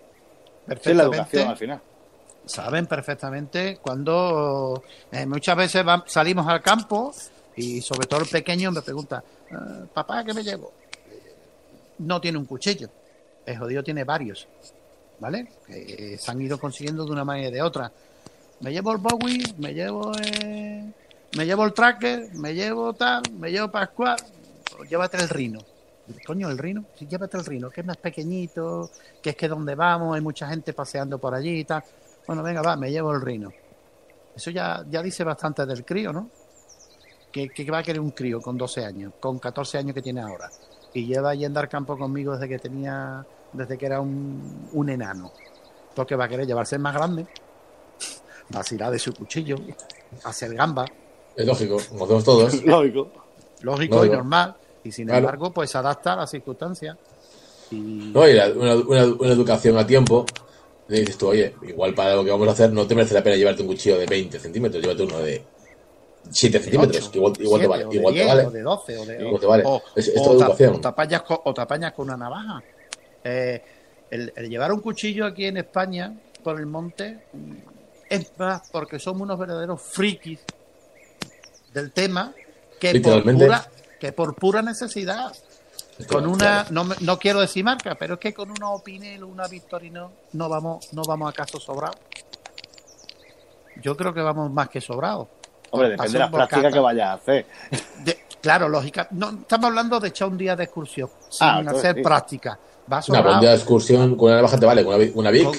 [0.81, 1.81] Sí, la educación perfectamente, al final.
[2.47, 7.13] Saben perfectamente cuando eh, muchas veces salimos al campo
[7.55, 10.71] y sobre todo el pequeño me pregunta, "Ah, papá, ¿qué me llevo?
[11.99, 12.89] No tiene un cuchillo.
[13.45, 14.47] El jodido tiene varios.
[15.19, 15.47] ¿Vale?
[16.19, 17.91] Se han ido consiguiendo de una manera y de otra.
[18.59, 20.91] Me llevo el Bowie, me llevo eh,
[21.35, 24.17] me llevo el tracker, me llevo tal, me llevo Pascual,
[24.89, 25.59] llévate el rino.
[26.25, 28.89] Coño, el rino, sí, llévate el rino, que es más pequeñito,
[29.21, 31.83] que es que donde vamos hay mucha gente paseando por allí y tal.
[32.27, 33.51] Bueno, venga, va, me llevo el rino.
[34.35, 36.29] Eso ya, ya dice bastante del crío, ¿no?
[37.31, 40.21] Que, que va a querer un crío con 12 años, con 14 años que tiene
[40.21, 40.49] ahora.
[40.93, 44.89] Y lleva ahí a andar campo conmigo desde que tenía, desde que era un, un
[44.89, 45.31] enano.
[45.95, 47.27] Porque va a querer llevarse el más grande,
[48.49, 49.55] vacilar de su cuchillo,
[50.23, 50.85] hacer gamba,
[51.35, 52.63] Es lógico, como hacemos todos.
[52.65, 53.11] Lógico.
[53.61, 54.15] lógico No, y no.
[54.15, 54.55] normal.
[54.83, 55.19] Y sin Claro.
[55.19, 56.97] embargo, pues se adapta a las circunstancias.
[57.71, 60.25] Y No, y la- una, una- una educación a tiempo.
[60.89, 63.23] Le dices tú, oye, igual para lo que vamos a hacer no te merece la
[63.23, 65.43] pena llevarte un cuchillo de 20 centímetros, llévate uno de
[66.31, 67.85] 7 centímetros, que igual, igual te vale.
[67.85, 68.45] o de Igual te 10, vale.
[68.45, 69.63] o de 12, o de, te vale.
[69.65, 70.75] o- Es- es o toda ta- educación.
[70.75, 72.63] o te apañas con, o te apañas con una navaja.
[73.23, 73.61] Eh,
[74.11, 76.13] el, el llevar un cuchillo aquí en España
[76.43, 77.19] por el monte
[78.09, 80.39] es más porque somos unos verdaderos frikis
[81.73, 82.33] del tema
[82.79, 83.69] que por pura,
[83.99, 85.33] que por pura necesidad.
[86.05, 89.27] Con una, no, me- no quiero decir marca, pero es que con una Opinel o
[89.27, 91.97] una Victorino no vamos, no vamos acaso sobrados.
[93.81, 95.27] Yo creo que vamos más que sobrados.
[95.71, 97.45] Hombre, depende de las prácticas que vayas a hacer.
[98.03, 99.07] De- claro, lógica.
[99.11, 102.01] No, estamos hablando de echar un día de excursión sin Ah, entonces hacer sí.
[102.03, 102.51] práctica.
[102.91, 105.43] Va Una sobrado bondad de excursión con una navaja te vale, con una, una Vic.
[105.45, 105.55] con,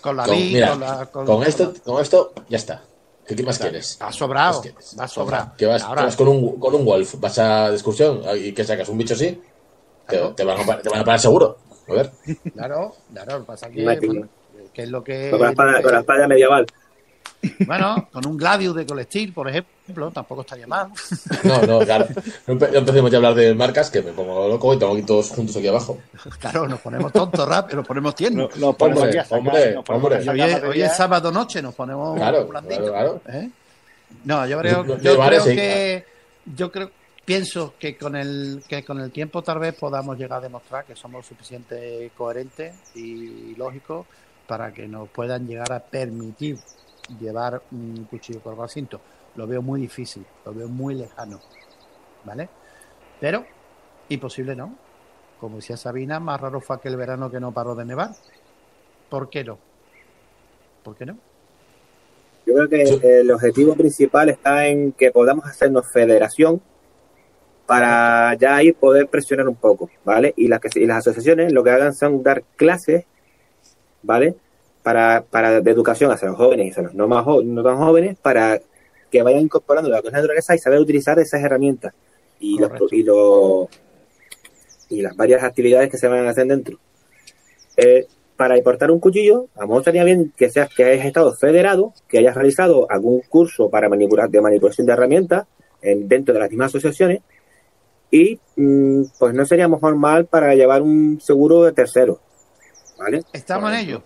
[0.00, 1.06] con la con- Vic, mira, con la.
[1.06, 2.82] Con, con esto, con esto, ya está.
[3.26, 3.98] ¿Qué, más quieres?
[4.00, 4.62] Va sobrado.
[4.98, 5.52] Va sobrado.
[5.56, 8.52] Que vas, Ahora, que vas con, un, con un Wolf, vas a de excursión y
[8.52, 9.40] que sacas un bicho así,
[10.08, 10.34] te, Claro.
[10.34, 11.58] te van, a, te van a parar seguro.
[11.88, 12.10] A ver.
[12.54, 13.32] Claro, claro.
[13.32, 14.28] Lo que pasa que, bueno,
[14.72, 15.30] que es lo que.
[15.30, 16.66] Con la espada, con la espada medieval.
[17.66, 20.88] Bueno, con un Gladius de Colestil, por ejemplo, tampoco estaría mal.
[21.44, 22.06] No, no, claro.
[22.46, 24.92] No, empe- no empecemos ya a hablar de marcas que me pongo loco y tengo
[24.94, 25.98] aquí todos juntos aquí abajo.
[26.40, 28.56] Claro, nos ponemos tontos rápido, nos ponemos No, tiernos.
[28.56, 30.16] nos ponemos Hombre, sacar- hombre, hombre.
[30.16, 30.68] hoy, es- batería.
[30.70, 33.50] hoy es sábado noche, nos ponemos Claro, blanditos, claro, ¿eh?
[34.24, 36.04] No, yo creo, No, no, yo llevar creo que
[36.56, 36.90] yo creo
[37.26, 40.94] pienso que con el que con el tiempo tal vez podamos llegar a demostrar que
[40.94, 44.06] somos suficientemente coherentes y lógicos
[44.46, 46.56] para que nos puedan llegar a permitir
[47.20, 49.00] llevar un cuchillo por recinto.
[49.34, 51.40] Lo veo muy difícil, lo veo muy lejano,
[52.24, 52.48] ¿vale?
[53.20, 53.44] Pero
[54.08, 54.74] imposible no.
[55.40, 58.10] Como decía Sabina, más raro fue aquel verano que no paró de nevar.
[59.10, 59.58] ¿Por qué no?
[60.82, 61.18] ¿Por qué no?
[62.46, 66.62] Yo creo que el objetivo principal está en que podamos hacernos federación
[67.66, 70.32] para ya ir poder presionar un poco, ¿vale?
[70.36, 73.04] Y las, que, y las asociaciones lo que hagan son dar clases,
[74.02, 74.34] ¿vale?
[74.82, 78.16] Para, para de educación hacia los jóvenes y hacia los no, más no tan jóvenes
[78.22, 78.60] para
[79.10, 81.92] que vayan incorporando la naturaleza y saber utilizar esas herramientas
[82.38, 83.68] y, los, y, los-
[84.88, 86.78] y las varias actividades que se van a hacer dentro.
[87.76, 88.06] Eh,
[88.36, 91.94] para importar un cuchillo, a lo mejor estaría bien que seas que hayas estado federado,
[92.06, 95.46] que hayas realizado algún curso para manipular de manipulación de herramientas
[95.82, 97.22] en- dentro de las mismas asociaciones
[98.10, 102.20] y mm, pues no sería mejor mal para llevar un seguro de tercero,
[102.98, 103.24] ¿vale?
[103.32, 104.02] Estamos en ello.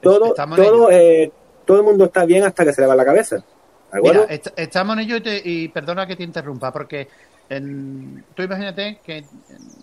[0.00, 1.32] Todo, Estamos en todo, eh,
[1.64, 3.42] todo el mundo está bien hasta que se le va la cabeza, ¿de
[3.98, 4.22] acuerdo?
[4.22, 7.08] Mira, est- estamos en ello y, te- y perdona que te interrumpa, porque
[7.48, 9.24] en- tú imagínate que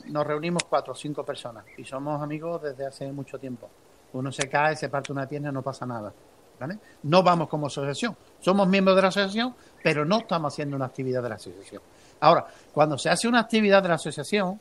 [0.06, 3.68] nos reunimos cuatro o cinco personas y somos amigos desde hace mucho tiempo.
[4.14, 6.14] Uno se cae, se parte una pierna, no pasa nada.
[6.60, 6.78] ¿vale?
[7.04, 11.24] No vamos como asociación, somos miembros de la asociación, pero no estamos haciendo una actividad
[11.24, 11.82] de la asociación.
[12.22, 14.60] Ahora, cuando se hace una actividad de la asociación,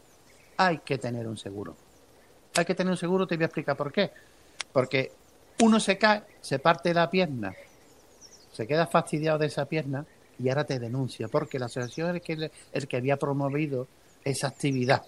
[0.57, 1.77] hay que tener un seguro.
[2.57, 4.11] Hay que tener un seguro, te voy a explicar por qué.
[4.73, 5.13] Porque
[5.63, 7.55] uno se cae, se parte la pierna,
[8.53, 10.05] se queda fastidiado de esa pierna
[10.39, 13.87] y ahora te denuncia, porque la asociación es el que, le- el que había promovido
[14.25, 15.03] esa actividad.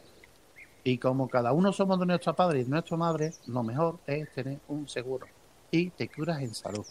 [0.85, 4.31] Y como cada uno somos de nuestro padre y de nuestra madre, lo mejor es
[4.33, 5.27] tener un seguro.
[5.71, 6.85] Y te curas en salud.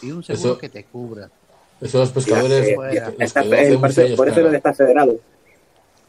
[0.00, 1.28] Y un seguro Eso- que te cubra.
[1.82, 2.68] Eso los pescadores.
[3.18, 3.76] Está- el años
[4.16, 5.16] por eso está federado.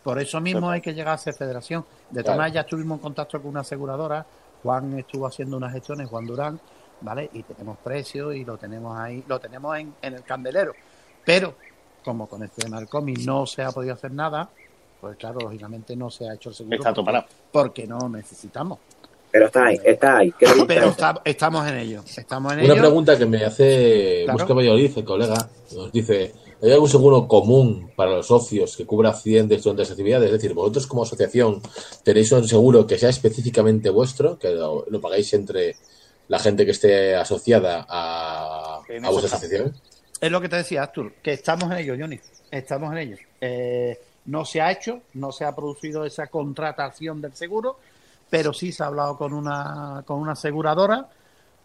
[0.04, 1.84] Por eso mismo hay que llegar a ser federación.
[2.10, 2.38] De todas Claro.
[2.40, 4.26] maneras, ya estuvimos en contacto con una aseguradora.
[4.62, 6.60] Juan estuvo haciendo unas gestiones, Juan Durán,
[7.02, 7.30] ¿vale?
[7.34, 10.74] Y tenemos precios y lo tenemos ahí, lo tenemos en, en el candelero.
[11.26, 11.56] Pero,
[12.04, 14.50] como con este tema del cómic no se ha podido hacer nada,
[15.02, 16.76] pues claro, lógicamente no se ha hecho el seguro.
[16.78, 17.28] Está todo porque- parado.
[17.52, 18.80] Porque no necesitamos.
[19.34, 20.34] Pero está ahí, está ahí.
[20.68, 22.04] Pero está- estamos en ello.
[22.16, 22.82] Estamos en Una ello.
[22.84, 24.38] pregunta que me hace Claro.
[24.38, 26.32] Busca Valladolid, el colega, nos dice,
[26.62, 30.28] ¿hay algún seguro común para los socios que cubra accidentes durante las actividades?
[30.28, 31.62] Es decir, vosotros como asociación
[32.04, 35.76] tenéis un seguro que sea específicamente vuestro, que lo, lo pagáis entre
[36.28, 39.38] la gente que esté asociada a, a vuestra está.
[39.38, 39.74] asociación.
[40.22, 42.20] Es lo que te decía, Artur, que estamos en ello, Johnny.
[42.52, 43.18] Estamos en ello.
[43.42, 47.78] Eh, no se ha hecho, no se ha producido esa contratación del seguro,
[48.34, 51.08] pero sí se ha hablado con una, con una aseguradora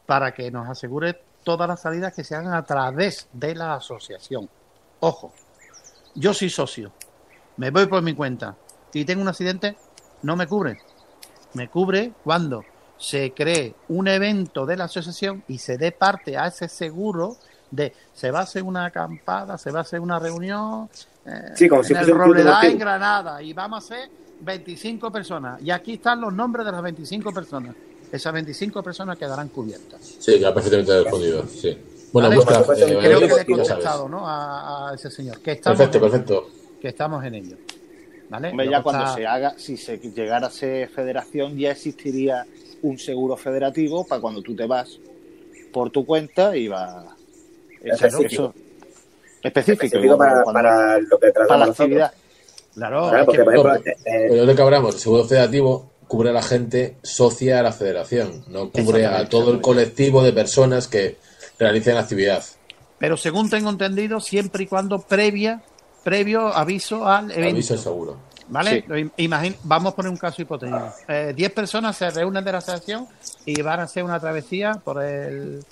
[0.05, 4.51] para que nos asegure todas las salidas que se hagan a través de la asociación.
[5.01, 5.33] Ojo,
[6.15, 6.93] yo soy socio,
[7.57, 8.55] me voy por mi cuenta
[8.93, 9.79] y tengo un accidente,
[10.21, 10.79] no me cubre.
[11.55, 12.63] Me cubre cuando
[12.99, 17.39] se cree un evento de la asociación y se dé parte a ese seguro
[17.71, 20.91] de se va a hacer una acampada, se va a hacer una reunión
[21.25, 22.51] eh, Sí, como si el deportivo.
[22.63, 26.83] en Granada y vamos a ser 25 personas y aquí están los nombres de las
[26.83, 27.75] 25 personas.
[28.11, 30.01] Esas 25 personas quedarán cubiertas.
[30.19, 31.45] Sí, queda perfectamente respondido.
[31.47, 31.77] Sí.
[32.13, 32.41] Bueno, ¿Vale?
[32.41, 34.27] busca, Pues, eh, creo que le he ya contestado ¿no?
[34.27, 35.41] a, a ese señor.
[35.41, 36.49] Que estamos, Perfecto, en, perfecto.
[36.81, 37.57] que estamos en ello.
[38.31, 38.51] ¿Vale?
[38.51, 42.47] Hombre, ya cuando está- se haga, si se llegara a ser federación, ya existiría
[42.83, 44.99] un seguro federativo para cuando tú te vas
[45.73, 47.15] por tu cuenta y va.
[47.83, 48.25] Específico.
[48.25, 48.55] eso-
[49.43, 49.85] específico.
[49.85, 52.11] Específico para, para lo que para la nosotros.
[52.75, 56.31] Claro, Claro, porque, que- por ejemplo, No, eh, eh, Pero cabramos, el seguro federativo cubre
[56.31, 60.89] a la gente socia a la federación, no cubre a todo el colectivo de personas
[60.89, 61.17] que
[61.59, 62.43] realicen la actividad.
[62.99, 65.61] pero según tengo entendido, siempre y cuando previa,
[66.03, 67.51] previo aviso al evento.
[67.51, 68.17] Aviso el seguro.
[68.49, 68.85] ¿Vale?
[69.17, 69.55] Sí.
[69.65, 70.91] Vamos a poner un caso hipotético.
[71.07, 73.07] Eh, Diez personas se reúnen de la asociación
[73.45, 75.63] y van a hacer una travesía por el.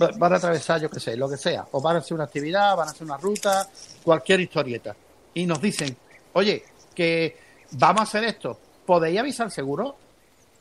[0.00, 1.66] Va- Van a atravesar, yo qué sé, lo que sea.
[1.72, 3.68] O van a hacer una actividad, van a hacer una ruta,
[4.02, 4.94] cualquier historieta.
[5.34, 5.96] Y nos dicen,
[6.32, 6.62] oye,
[6.94, 7.36] que
[7.72, 8.58] vamos a hacer esto.
[8.86, 9.96] ¿Podéis avisar seguro?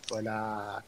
[0.08, 0.84] Pues la,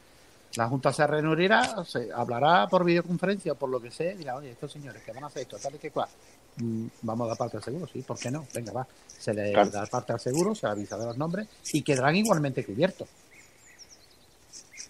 [0.54, 4.36] la Junta se reunirá, se hablará por videoconferencia o por lo que sea, y dirá,
[4.36, 6.08] oye, estos señores que van a hacer esto, tal y que cual,
[6.56, 8.46] mm, vamos a dar parte al seguro, sí, ¿por qué no?
[8.54, 8.86] Venga, va.
[9.18, 9.70] Se le Claro.
[9.70, 13.08] da parte al seguro, se avisa de los nombres y quedarán igualmente cubiertos.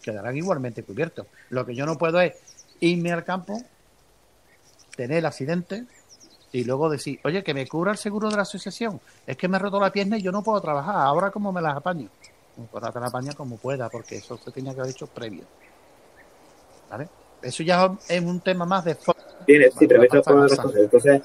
[0.02, 1.26] Quedarán igualmente cubiertos.
[1.50, 2.32] Lo que yo no puedo es
[2.88, 3.62] irme al campo,
[4.96, 5.84] tener el accidente
[6.50, 9.00] y luego decir, oye, que me cubra el seguro de la asociación.
[9.26, 10.96] Es que me he roto la pierna y yo no puedo trabajar.
[10.96, 12.08] Ahora, ¿cómo me las apaño?
[12.70, 15.44] Pues te la apaña como pueda, porque eso se tenía que haber hecho previo.
[16.90, 17.08] ¿Vale?
[17.40, 18.96] Eso ya es un tema más de
[19.46, 20.62] Tiene, sí, pero Va a esto es por pasar, otras pasa.
[20.62, 20.82] cosas.
[20.82, 21.22] Entonces,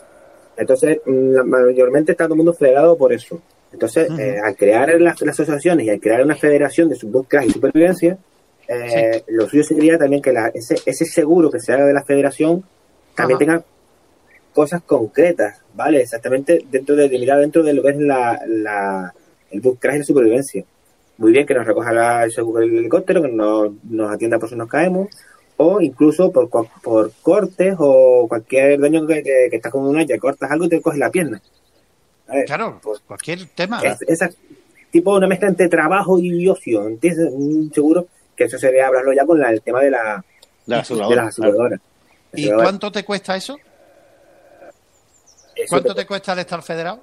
[0.55, 3.41] entonces mm, mayormente está todo el mundo federado por eso.
[3.73, 7.49] Entonces, eh, al crear las, las asociaciones y al crear una federación de búsqueda y
[7.49, 8.17] supervivencia,
[8.67, 12.03] eh, lo suyo sería también que la- ese, ese seguro que se haga de la
[12.03, 12.63] federación
[13.15, 13.45] también Ajá.
[13.45, 13.63] tenga
[14.53, 16.01] cosas concretas, ¿vale?
[16.01, 19.13] Exactamente dentro de, de dentro de lo que es la, la,
[19.51, 20.63] el y la supervivencia.
[21.17, 24.49] Muy bien que nos recoja la- el seguro del helicóptero, que nos, nos atienda por
[24.49, 25.09] si nos caemos,
[25.57, 30.17] o incluso por, por cortes o cualquier daño que, que, que estás con una ya
[30.19, 31.41] cortas algo y te coges la pierna.
[32.27, 33.81] A ver, Claro, pues, cualquier tema.
[33.81, 34.29] es, esa
[34.91, 37.31] tipo una mezcla entre trabajo y ocio, ¿entiendes?
[37.35, 38.07] Mm, Seguro
[38.37, 40.23] que eso sería hablarlo ya con la- el tema de, la, De
[40.67, 41.15] la de aseguradora.
[41.23, 41.79] las aseguradoras.
[42.33, 42.63] ¿Y Aseguradoras.
[42.69, 43.57] cuánto te cuesta eso?
[45.55, 46.99] Eso ¿Cuánto te- te cuesta el estar federado?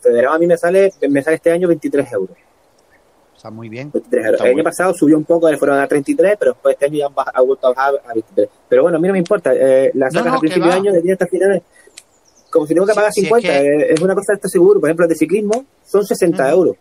[0.00, 2.36] Federado a mí me sale, me sale este año 23 euros.
[3.36, 3.90] O sea, muy bien.
[3.92, 4.34] 23 euros.
[4.40, 7.08] Está El año pasado subió un poco, fueron a 33, pero después este año ya
[7.32, 8.48] ha vuelto a bajar a 23.
[8.68, 9.52] Pero bueno, a mí no me importa.
[9.54, 11.62] Eh, las No, sacas no, a principio de año, de 10 hasta finales,
[12.50, 13.48] como si tengo que Si- pagar si es 50.
[13.48, 14.80] que- eh, es una cosa de este seguro.
[14.80, 16.52] Por ejemplo, el de ciclismo son 60 Ujú.
[16.56, 16.76] euros.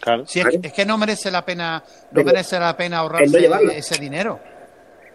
[0.00, 0.26] Claro.
[0.26, 0.60] Si es, ¿Vale?
[0.60, 4.40] que- es que no merece la pena, no merece la pena no ahorrarse ese dinero.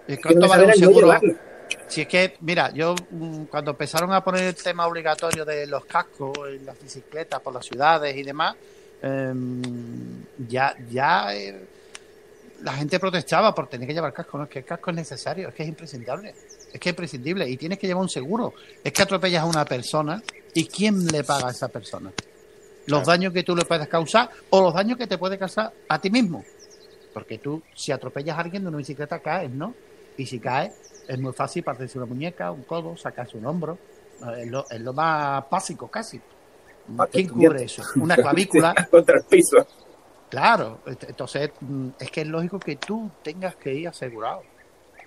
[0.07, 1.19] ¿Y Es que ¿Cuánto vale un no seguro?
[1.87, 5.85] Si es que, mira, yo mm, cuando empezaron a poner el tema obligatorio de los
[5.85, 8.55] cascos en las bicicletas por las ciudades y demás,
[9.01, 9.61] em,
[10.47, 11.65] ya, ya eh,
[12.61, 14.37] la gente protestaba por tener que llevar casco.
[14.37, 16.35] No, es que el casco es necesario, es que es imprescindible.
[16.71, 18.53] Es que es imprescindible y tienes que llevar un seguro.
[18.83, 20.21] Es que atropellas a una persona
[20.53, 22.11] y ¿quién le paga a esa persona?
[22.87, 25.99] Los daños que tú le puedes causar o los daños que te puede causar a
[25.99, 26.43] ti mismo.
[27.13, 29.73] Porque tú, si atropellas a alguien de una bicicleta, caes, ¿no?
[30.17, 30.73] Y si caes,
[31.07, 33.77] es muy fácil partirse una muñeca, un codo, sacarse un hombro.
[34.21, 36.19] Eh, Es lo, es lo más básico casi.
[37.11, 37.83] ¿Quién cubre eso?
[37.95, 38.73] Una clavícula.
[38.91, 39.65] Contra el piso.
[40.29, 44.43] Claro, ent- entonces mm, es que es lógico que tú tengas que ir asegurado.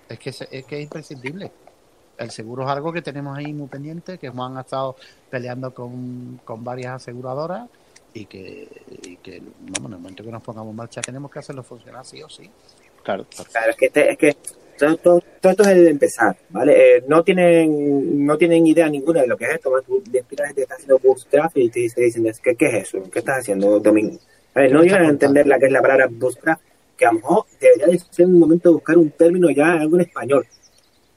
[0.07, 1.51] Es que es, es que es imprescindible.
[2.19, 4.95] El seguro es algo que tenemos ahí muy pendiente, que Juan ha estado
[5.29, 7.67] peleando con, con varias aseguradoras
[8.13, 8.67] y que,
[9.03, 12.05] y que, vamos, en el momento que nos pongamos en marcha tenemos que hacerlo funcionar
[12.05, 12.49] sí o sí.
[13.03, 13.25] Claro.
[13.51, 14.35] Claro, es que, este- es que
[14.77, 16.97] todo, todo- todo esto es el empezar, ¿vale?
[16.97, 19.71] Eh, no tienen no tienen idea ninguna de lo que es esto.
[19.71, 19.83] ¿vale?
[19.87, 22.55] Tú le explicas a la gente que está haciendo bootstrap y te dice- dicen, ¿qué,
[22.55, 23.03] ¿qué es eso?
[23.11, 24.17] ¿Qué estás haciendo, Domingo?
[24.55, 26.61] No llegan a estás entender la que es la palabra bushcraft,
[26.97, 29.95] que a lo mejor debería de ser un momento de buscar un término ya algo
[29.95, 30.45] en español.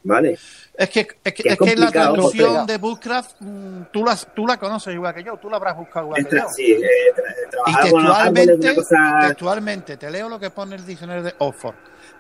[0.04, 0.38] ¿Vale?
[0.74, 4.46] Es que, es que, Que es que la traducción de Bushcraft, mm, tú la, tú
[4.46, 6.46] la conoces igual que yo, tú la habrás buscado igual que yo.
[6.54, 6.80] Sí, eh,
[7.66, 9.18] Y árboles es textualmente, cosa...
[9.26, 11.74] textualmente, te leo lo que pone el diccionario de Oxford.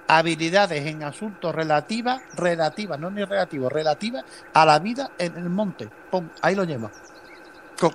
[0.06, 5.88] Habilidades en asuntos relativas, relativas, no ni relativos, relativas a la vida en el monte.
[6.10, 6.90] Pum, ahí lo lleva.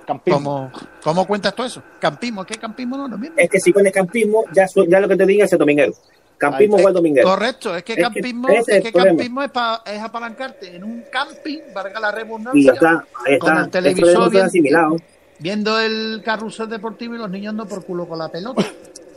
[0.06, 0.38] Campismo.
[0.38, 0.72] ¿Cómo,
[1.02, 1.82] ¿Cómo cuentas tú eso?
[1.98, 3.36] Campismo, ¿qué campismo no es lo mismo?
[3.38, 5.94] Es que si pones campismo, ya, ya lo que te diga es el dominguero.
[6.38, 7.28] Campismo Ahí igual dominguero.
[7.28, 11.58] Correcto, es que Es campismo, es, que campismo es, pa- es apalancarte en un camping,
[11.74, 13.64] valga la Y redundancia, está, ahí con está.
[13.64, 15.02] el televisor bien- asimilados.
[15.40, 18.64] viendo el carrusel deportivo y los niños ando por culo con la pelota.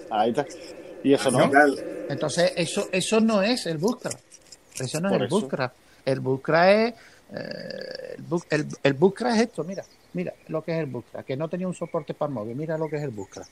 [0.10, 0.46] Ahí está.
[1.04, 1.50] Y eso no.
[2.10, 4.20] Entonces, eso, eso no es el Bushcraft.
[4.80, 5.40] Eso no Por es el eso.
[5.42, 5.76] Bushcraft.
[6.06, 6.94] El Bushcraft es.
[7.34, 9.84] eh, el, bu- el, el Bushcraft es esto, mira.
[10.14, 11.26] Mira lo que es el Bushcraft.
[11.28, 12.56] Que no tenía un soporte para el móvil.
[12.56, 13.50] Mira lo que es el Bushcraft.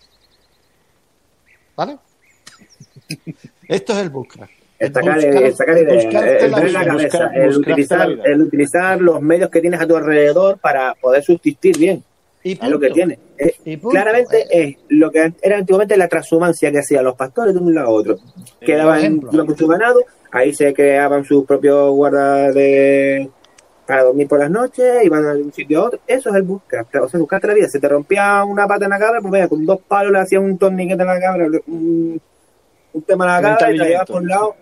[1.75, 1.97] ¿Vale?
[3.67, 4.51] Esto es el Bushcraft.
[4.79, 7.37] El sacar, buscar- el sacar el ideas, buscarte el la tener la vida, cabeza, buscar-
[7.37, 11.23] el, buscarte utilizar, la el utilizar los medios que tienes a tu alrededor para poder
[11.23, 12.03] subsistir bien.
[12.41, 13.19] Y Es lo que tiene.
[13.37, 17.53] Es- Y claramente Eh, es lo que era antiguamente la transhumancia que hacían los pastores
[17.53, 18.15] de un lado a otro.
[18.61, 19.29] Quedaban ejemplo.
[19.33, 20.01] iban con su ganado,
[20.31, 23.29] ahí se creaban sus propios guardas de
[23.85, 25.99] para dormir por las noches, iban de un sitio a otro.
[26.07, 26.85] Eso es el buscar.
[27.01, 27.67] O sea, buscarte la vida.
[27.67, 30.43] Se te rompía una pata en la cabra, pues venga, con dos palos le hacían
[30.43, 32.21] un torniquete en la cabra, un,
[32.93, 34.55] un tema en la cabra y te por un lado.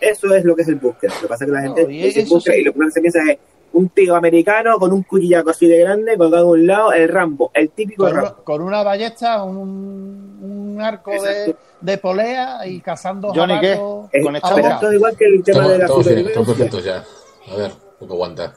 [0.00, 1.12] Eso es lo que es el búsqueda.
[1.14, 2.60] Lo que pasa es que la No, gente y dice búsqueda sí.
[2.60, 3.38] y lo primero que se piensa es
[3.72, 7.50] un tío americano con un cuchillaco así de grande, colgado a un lado, el Rambo,
[7.54, 8.44] el típico con, una, Rambo.
[8.44, 10.38] con una ballesta, un,
[10.76, 13.72] un arco de, de polea y cazando Johnny, ¿qué?
[14.12, 16.46] Eh, con esta pero esto es igual que el tema Estamos, de la estamos, estamos
[16.46, 16.54] supervivencia.
[16.54, 17.52] perfectos ya.
[17.52, 18.54] A ver, poco aguanta.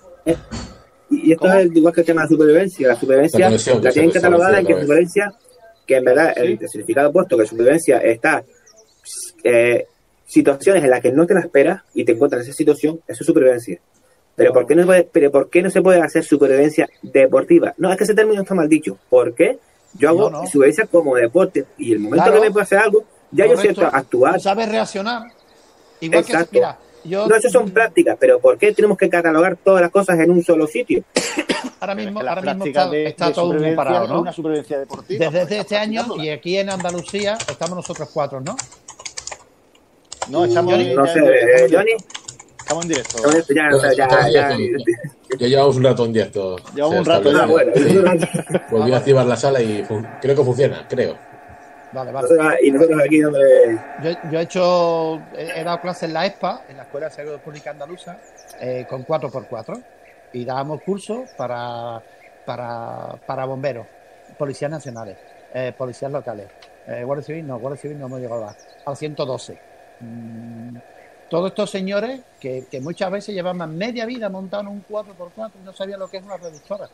[1.09, 1.53] Y esto ¿Cómo?
[1.59, 2.87] es igual que el tema de la supervivencia.
[2.89, 5.33] La supervivencia La conexión, la tienen catalogada en que supervivencia,
[5.87, 6.41] que en verdad Sí.
[6.43, 8.43] el significado puesto que supervivencia está
[9.43, 9.87] eh,
[10.25, 13.23] situaciones en las que no te la esperas y te encuentras en esa situación, eso
[13.23, 13.79] es supervivencia.
[14.35, 14.53] Pero, No.
[14.53, 17.73] ¿por qué no, puede- pero ¿por qué no se puede hacer supervivencia deportiva?
[17.77, 18.97] No, es que ese término está mal dicho.
[19.09, 19.57] ¿Por qué?
[19.95, 20.45] Yo hago No, no.
[20.47, 22.41] supervivencia como deporte y el momento Claro.
[22.41, 24.35] que me puedo hacer algo, ya yo siento actuar.
[24.35, 25.23] Tú sabes reaccionar.
[25.99, 26.51] Igual Exacto.
[26.51, 29.89] que, mira, yo No, eso son prácticas, pero ¿por qué tenemos que catalogar todas las
[29.91, 31.03] cosas en un solo sitio?
[31.81, 34.21] ahora mismo, ahora mismo está, de- está de todo muy parado, ¿no?
[34.21, 35.29] una supervivencia deportiva.
[35.29, 38.55] Desde este año y aquí en Andalucía estamos nosotros cuatro, ¿no?
[40.29, 41.91] No, estamos, Johnny, No ya- sé, ya- eh, estamos en- Johnny,
[42.59, 43.17] Estamos en directo.
[43.53, 44.91] ya, ya, ya, directo.
[45.39, 46.55] Ya llevamos un rato en directo.
[46.75, 47.41] Llevamos un rato establece.
[47.41, 48.15] Ah,
[48.51, 49.83] bueno, Volví a activar la sala y
[50.21, 51.15] creo que funciona, creo.
[51.91, 52.27] Vale, vale.
[52.29, 56.27] nosotros- y nosotros aquí dándole Yo, yo he hecho, he, he dado clases en la
[56.27, 58.17] ESPA, en la Escuela de Salud Pública Andaluza,
[58.61, 59.81] eh, con 4x4
[60.33, 61.99] y dábamos cursos para,
[62.45, 63.87] para, para bomberos,
[64.37, 65.17] policías nacionales,
[65.55, 66.45] eh, policías locales.
[66.85, 68.55] Eh, Guardia Civil no, Guardia Civil no hemos llegado a,
[68.85, 69.57] al 112.
[71.29, 75.73] Todos estos señores que, muchas veces llevaban media vida montados en un 4x4 y no
[75.73, 76.89] sabían lo que es una reductora.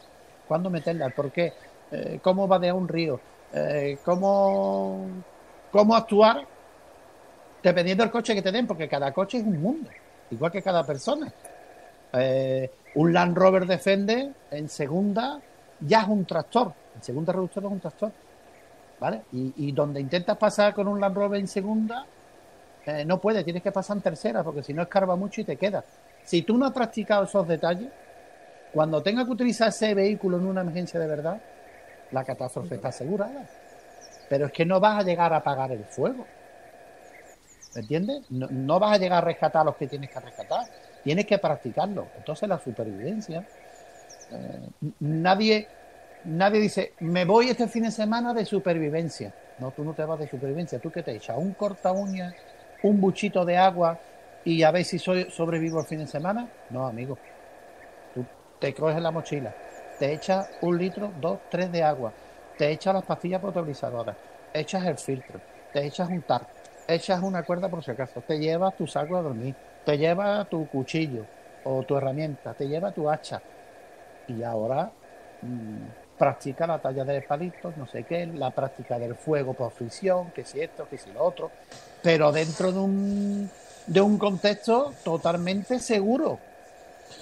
[0.47, 1.10] ¿Cuándo meterla?
[1.10, 1.53] ¿Por qué?
[1.91, 3.20] Eh, ¿Cómo va de un río?
[3.53, 5.08] Eh, ¿cómo,
[5.72, 6.45] ¿Cómo actuar
[7.64, 8.68] dependiendo del coche que te den?
[8.68, 9.89] Porque cada coche es un mundo,
[10.30, 11.32] igual que cada persona.
[12.12, 15.39] Eh, un Land Rover Defender en segunda
[15.80, 16.74] ya es un tractor.
[16.95, 18.12] En segunda reductor es un tractor.
[18.99, 19.22] ¿Vale?
[19.32, 22.06] Y, y donde intentas pasar con un Land Rover en segunda,
[22.86, 25.57] eh, no puedes, tienes que pasar en tercera, porque si no escarba mucho y te
[25.57, 25.83] queda.
[26.23, 27.89] Si tú no has practicado esos detalles,
[28.73, 31.41] cuando tengas que utilizar ese vehículo en una emergencia de verdad,
[32.11, 33.47] la catástrofe está asegurada.
[34.29, 36.25] Pero es que no vas a llegar a apagar el fuego.
[37.73, 38.23] ¿Me entiendes?
[38.29, 40.65] No, no vas a llegar a rescatar a los que tienes que rescatar.
[41.03, 42.07] Tienes que practicarlo.
[42.17, 43.45] Entonces la supervivencia.
[44.31, 44.69] eh,
[44.99, 45.67] nadie,
[46.23, 49.33] nadie dice, me voy este fin de semana de supervivencia.
[49.59, 50.79] No, tú no te vas de supervivencia.
[50.79, 51.38] ¿Tú qué te echas?
[51.38, 52.33] ¿Un corta uña?
[52.86, 53.97] ¿Un buchito de agua?
[54.43, 56.47] ¿Y a ver si soy, sobrevivo el fin de semana?
[56.69, 57.17] No, amigo.
[58.13, 58.23] Tú
[58.59, 59.51] te coges la mochila,
[59.97, 62.13] te echas un litro, dos, tres de agua,
[62.55, 64.15] te echas las pastillas potabilizadoras,
[64.53, 65.41] echas el filtro,
[65.73, 66.47] te echas un tarp,
[66.88, 70.67] echas una cuerda por si acaso, te llevas tu saco a dormir, te llevas tu
[70.67, 71.25] cuchillo
[71.63, 73.41] o tu herramienta, te llevas tu hacha.
[74.27, 74.91] Y ahora
[75.41, 80.32] mm, practica la talla de palitos, no sé qué, la práctica del fuego por fricción,
[80.32, 81.53] que si esto, que si lo otro,
[82.01, 83.53] pero dentro de un,
[83.86, 86.47] de un contexto totalmente seguro,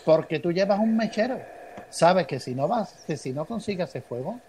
[0.04, 1.50] porque tú llevas un mechero,
[1.90, 4.46] sabes que si no vas, que si no consigues ese fuego,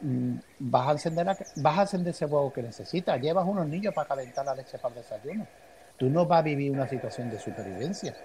[0.00, 3.94] mm, vas a encender la- vas a encender ese fuego que necesitas, llevas unos niños
[3.94, 5.50] para calentar la leche para el desayuno,
[5.96, 8.18] tú no vas a vivir una situación de supervivencia.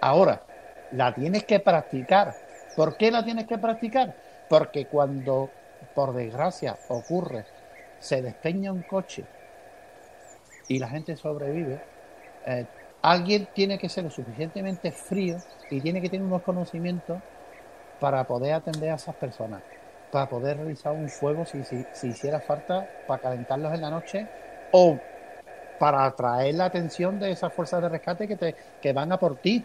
[0.00, 0.48] Ahora,
[0.90, 2.42] la tienes que practicar.
[2.74, 4.16] ¿Por qué la tienes que practicar?
[4.54, 5.50] Porque cuando,
[5.96, 7.44] por desgracia, ocurre
[7.98, 9.24] se despeña un coche
[10.68, 11.80] y la gente sobrevive,
[12.46, 12.64] eh,
[13.02, 15.38] alguien tiene que ser lo suficientemente frío
[15.70, 17.18] y tiene que tener unos conocimientos
[17.98, 19.60] para poder atender a esas personas,
[20.12, 24.28] para poder realizar un fuego si, si, si hiciera falta, para calentarlos en la noche
[24.70, 25.00] o
[25.80, 29.36] para atraer la atención de esas fuerzas de rescate que, te, que van a por
[29.36, 29.64] ti.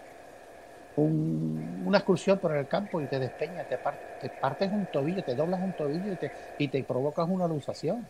[1.01, 5.23] Un- una excursión por el campo y te despeñas, te, par- te partes un tobillo,
[5.23, 8.09] te doblas un tobillo y te, y te provocas una luxación.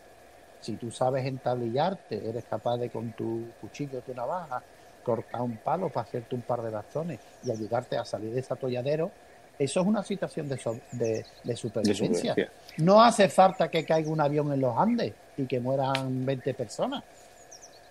[0.58, 4.64] Si tú sabes entablillarte, eres capaz de con tu cuchillo, tu navaja,
[5.02, 8.52] cortar un palo para hacerte un par de bastones y ayudarte a salir de ese
[8.54, 9.14] atolladero,
[9.58, 12.34] eso es una situación de, so- de, de De supervivencia.
[12.34, 12.52] supervivencia.
[12.76, 17.04] No hace falta que caiga un avión en los Andes y que mueran 20 personas.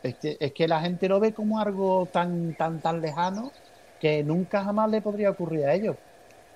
[0.01, 3.55] Es que, es que la gente lo ve como algo tan, tan, tan lejano
[3.99, 5.95] que nunca jamás le podría ocurrir a ellos.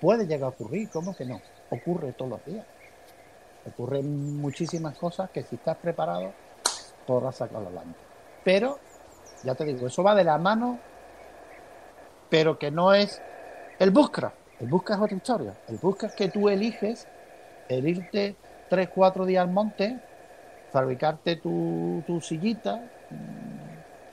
[0.00, 1.40] Puede llegar a ocurrir, ¿cómo que no?
[1.70, 2.66] Ocurre todos los días.
[3.66, 6.32] Ocurren muchísimas cosas que si estás preparado
[7.06, 7.98] podrás sacarlo adelante.
[8.42, 8.78] Pero,
[9.42, 10.78] ya te digo, eso va de la mano,
[12.28, 13.22] pero que no es
[13.78, 14.32] el busca.
[14.60, 15.54] El busca es otra historia.
[15.68, 17.06] El busca es que tú eliges
[17.68, 18.36] el irte
[18.68, 19.98] tres, cuatro días al monte,
[20.72, 22.82] fabricarte tu, tu sillita,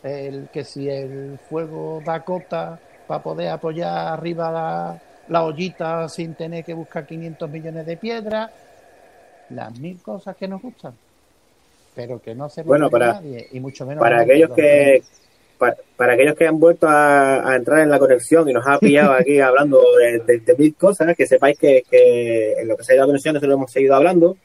[0.03, 6.33] el que si el fuego da cota para poder apoyar arriba la, la ollita sin
[6.35, 8.51] tener que buscar 500 millones de piedras,
[9.49, 10.93] las mil cosas que nos gustan,
[11.95, 15.03] pero que no se Bueno, para- nadie, y mucho menos para los aquellos los que
[15.57, 18.79] para, para aquellos que han vuelto a, a entrar en la conexión y nos ha
[18.79, 22.83] pillado aquí hablando de, de- de mil cosas, que sepáis que, que en lo que
[22.83, 24.37] se ha ido a la conexión nosotros hemos seguido hablando.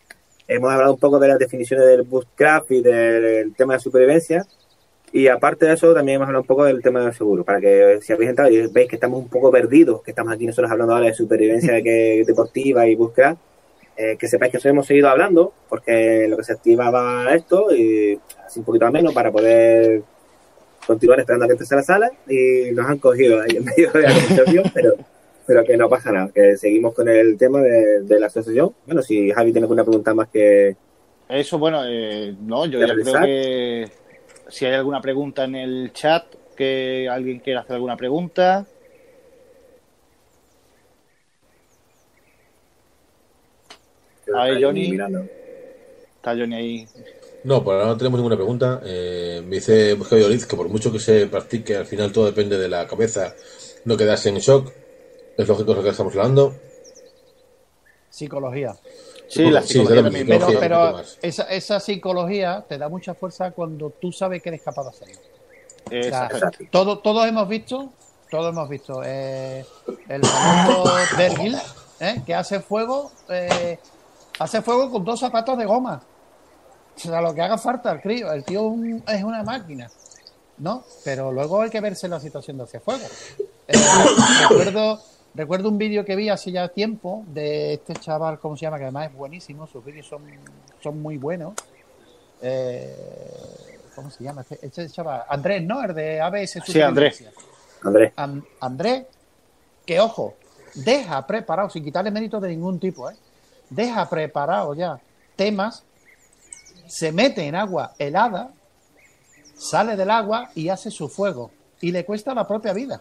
[0.49, 4.45] Hemos hablado un poco de las definiciones del bootcraft y del tema de supervivencia.
[5.13, 7.45] Y aparte de eso, también hemos hablado un poco del tema del seguro.
[7.45, 10.47] Para que si habéis entrado y veis que estamos un poco perdidos, que estamos aquí
[10.47, 13.41] nosotros hablando ahora de supervivencia de que, deportiva y bootcraft,
[13.97, 18.19] eh, que sepáis que eso hemos seguido hablando, porque lo que se activaba esto, y
[18.45, 20.03] así un poquito menos para poder
[20.87, 23.91] continuar esperando a que entre a la sala, y nos han cogido ahí en medio
[23.93, 24.95] de la conversación, pero,
[25.47, 28.75] pero que no pasa nada, que seguimos con el tema de, de la asociación.
[28.85, 30.77] Bueno, si Javi tiene alguna pregunta más que...
[31.29, 33.91] Eso, bueno, eh, no, yo ¿De ya creo que
[34.49, 36.25] si hay alguna pregunta en el chat,
[36.57, 38.67] que alguien quiera hacer alguna pregunta.
[44.35, 44.91] A ver, Ahí Johnny.
[44.91, 45.21] mirando.
[46.17, 46.89] Está Johnny ahí.
[47.45, 48.81] No, por ahora no tenemos ninguna pregunta.
[48.85, 52.59] Eh, me dice Javi Oliz que por mucho que se practique, al final todo depende
[52.59, 53.35] de la cabeza,
[53.85, 54.73] no quedarse en shock.
[55.37, 56.55] Es lógico lo que estamos hablando.
[58.11, 58.75] Psicología.
[59.29, 60.27] Sí, la Sí, psicología también.
[60.29, 64.85] Pero, pero esa, esa psicología te da mucha fuerza cuando tú sabes que eres capaz
[64.85, 65.21] de hacerlo.
[65.87, 67.91] O sea, todo- todos hemos visto,
[68.31, 69.65] todos hemos visto eh,
[70.09, 71.57] el famoso Vergil,
[72.01, 72.23] ¿eh?
[72.27, 73.79] que hace fuego, eh,
[74.39, 76.03] hace fuego con dos zapatos de goma.
[76.97, 79.91] O sea, lo que haga falta el crío, el tío un- es una máquina,
[80.59, 80.85] ¿no?
[81.05, 83.05] Pero luego hay que verse la situación de hacer fuego.
[84.49, 85.01] Recuerdo,
[85.37, 88.79] recuerdo un vídeo que vi hace ya tiempo de este chaval, ¿cómo se llama?
[88.79, 90.23] Que además es buenísimo, sus vídeos son,
[90.83, 91.55] son muy buenos.
[92.43, 92.95] Eh,
[93.95, 94.43] ¿Cómo se llama?
[94.43, 95.83] Este, este chaval, Andrés, ¿no?
[95.83, 96.59] El de ABS.
[96.67, 97.25] Sí, Andrés.
[97.83, 98.13] Andrés.
[98.17, 99.05] An- Andrés,
[99.85, 100.35] que ojo,
[100.75, 103.17] deja preparado, sin quitarle mérito de ningún tipo, ¿eh?
[103.71, 105.01] deja preparado ya
[105.35, 105.83] temas,
[106.87, 108.51] se mete en agua helada,
[109.57, 111.51] sale del agua y hace su fuego.
[111.81, 113.01] Y le cuesta la propia vida.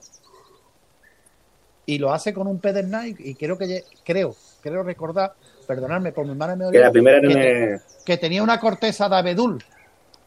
[1.86, 5.33] Y lo hace con un pedernal y creo que creo, creo recordar,
[5.67, 7.79] perdonadme por mi mala memoria, Que la primera no que- me...
[8.03, 9.63] que tenía una corteza de abedul,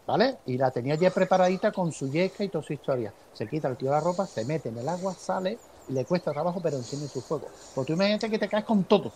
[0.07, 0.37] ¿vale?
[0.47, 3.13] Y la tenía ya preparadita con su yesca y toda su historia.
[3.33, 6.33] Se quita el tío la ropa, se mete en el agua, sale, y le cuesta
[6.33, 7.49] trabajo, pero enciende su fuego.
[7.75, 9.13] Pues tú imagínate que te caes con todo,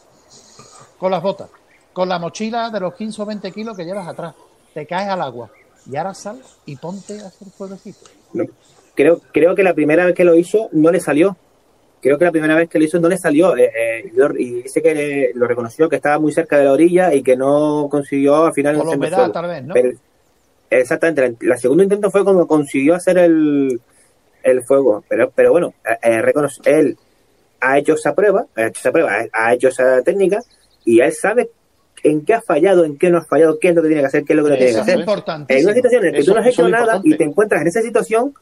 [0.98, 1.48] con las botas,
[1.92, 4.34] con la mochila de los 15 o 20 kilos que llevas atrás,
[4.74, 5.50] te caes al agua,
[5.90, 8.06] y ahora sal y ponte a hacer fueguecito.
[8.32, 8.44] no.
[8.94, 11.34] Creo, creo que la primera vez que lo hizo no le salió.
[12.02, 13.56] Creo que la primera vez que lo hizo no le salió.
[13.56, 17.22] eh, eh, y dice que lo reconoció que estaba muy cerca de la orilla y
[17.22, 19.72] que no consiguió al final Con la humedad, tal vez, ¿no?
[19.72, 19.96] Pero-
[20.70, 21.22] exactamente.
[21.42, 23.80] La, la segundo intento fue cuando consiguió hacer el,
[24.42, 25.04] el fuego.
[25.08, 26.96] Pero, pero bueno, eh, eh, reconoce- él
[27.60, 30.40] ha hecho esa prueba, ha hecho esa prueba, ha- hecho esa técnica
[30.84, 31.50] y él sabe
[32.02, 34.06] en qué ha fallado, en qué no ha fallado, qué es lo que tiene que
[34.08, 34.98] hacer, qué es lo que no tiene que hacer.
[34.98, 35.56] importante.
[35.56, 37.62] En una situación en la que Eso- tú no has hecho nada y te encuentras
[37.62, 38.34] en esa situación,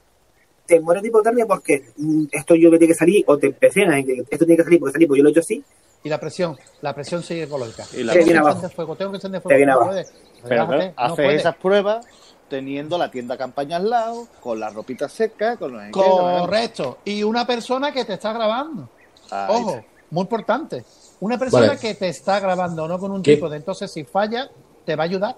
[0.71, 3.97] te mueres de hipotermia porque mm, esto yo me tiene que salir, o te presionas
[3.99, 5.63] en que esto tiene que salir porque salir, porque yo lo he hecho así.
[6.03, 7.85] Y la presión, la presión psicológica.
[7.93, 8.69] Y la tengo viene que abajo.
[8.71, 9.57] fuego, tengo que encender Te fuego.
[9.59, 10.01] viene no abajo.
[10.49, 11.35] Pero no haces puede.
[11.35, 12.07] esas pruebas
[12.49, 16.99] teniendo la tienda campaña al lado, con la ropita seca, con los Correcto.
[17.05, 18.89] Y una persona que te está grabando.
[19.31, 19.85] Ahí Ojo, está.
[20.11, 20.85] muy importante.
[21.21, 21.79] Una persona Vale.
[21.79, 23.35] que te está grabando, no con un ¿Qué?
[23.35, 24.51] tipo de entonces si falla,
[24.87, 25.37] te va a ayudar.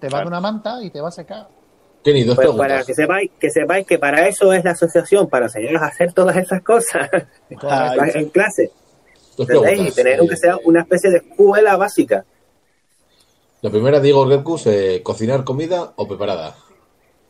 [0.00, 1.48] te va a dar una manta y te va a secar.
[2.04, 5.46] Kenny, dos Pues para que sepáis, que sepáis que para eso es la asociación, para
[5.46, 7.08] enseñaros a hacer todas esas cosas
[7.62, 8.70] Ay, en clase.
[9.36, 12.24] Y tener aunque Eh, sea una especie de escuela básica.
[13.62, 16.56] La primera, Diego Gerkus, eh, ¿cocinar comida o preparada?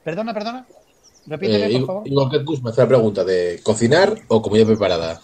[0.04, 0.66] Perdona, perdona.
[1.26, 2.08] Repíteme, Eh, por favor.
[2.08, 5.20] Igor Gerkus me hace la pregunta de ¿cocinar o comida preparada?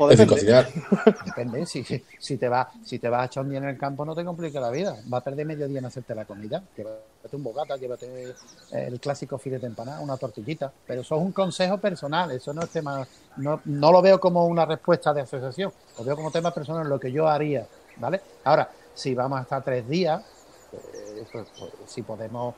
[0.00, 0.66] Pues depende.
[1.26, 4.02] Depende, si, si te vas si te vas a echar un día en el campo
[4.06, 4.96] no te complica la vida.
[5.12, 6.62] Va a perder medio día en hacerte la comida.
[6.74, 8.34] Llévate un bocata, llévate
[8.70, 10.72] el clásico filete empanada, una tortillita.
[10.86, 14.46] Pero eso es un consejo personal, eso no es tema, no, no lo veo como
[14.46, 17.66] una respuesta de asociación, lo veo como tema personal, lo que yo haría,
[17.98, 18.22] ¿vale?
[18.44, 20.22] Ahora, si vamos a estar tres días,
[20.72, 22.54] eh, pues, pues, si podemos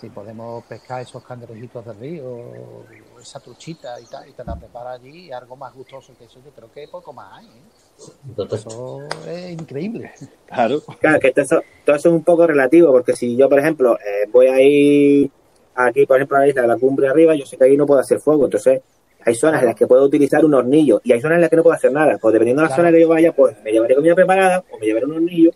[0.00, 2.84] si podemos pescar esos cangrejitos del río, o
[3.20, 6.40] esa truchita y tal, y te la prepara allí, y algo más gustoso que eso,
[6.44, 7.46] yo creo que poco más hay.
[7.46, 8.46] ¿eh?
[8.52, 10.12] Eso es increíble.
[10.46, 10.80] Claro.
[11.00, 13.96] Claro, que todo eso, todo eso es un poco relativo, porque si yo, por ejemplo,
[13.98, 15.30] eh, voy a ir
[15.74, 17.86] aquí, por ejemplo, a la isla de la cumbre arriba, yo sé que ahí no
[17.86, 18.80] puedo hacer fuego, entonces
[19.24, 21.56] hay zonas en las que puedo utilizar un hornillo y hay zonas en las que
[21.56, 22.18] no puedo hacer nada.
[22.18, 22.82] Pues dependiendo de la Claro.
[22.88, 25.50] zona que yo vaya, pues me llevaré comida preparada o me llevaré un hornillo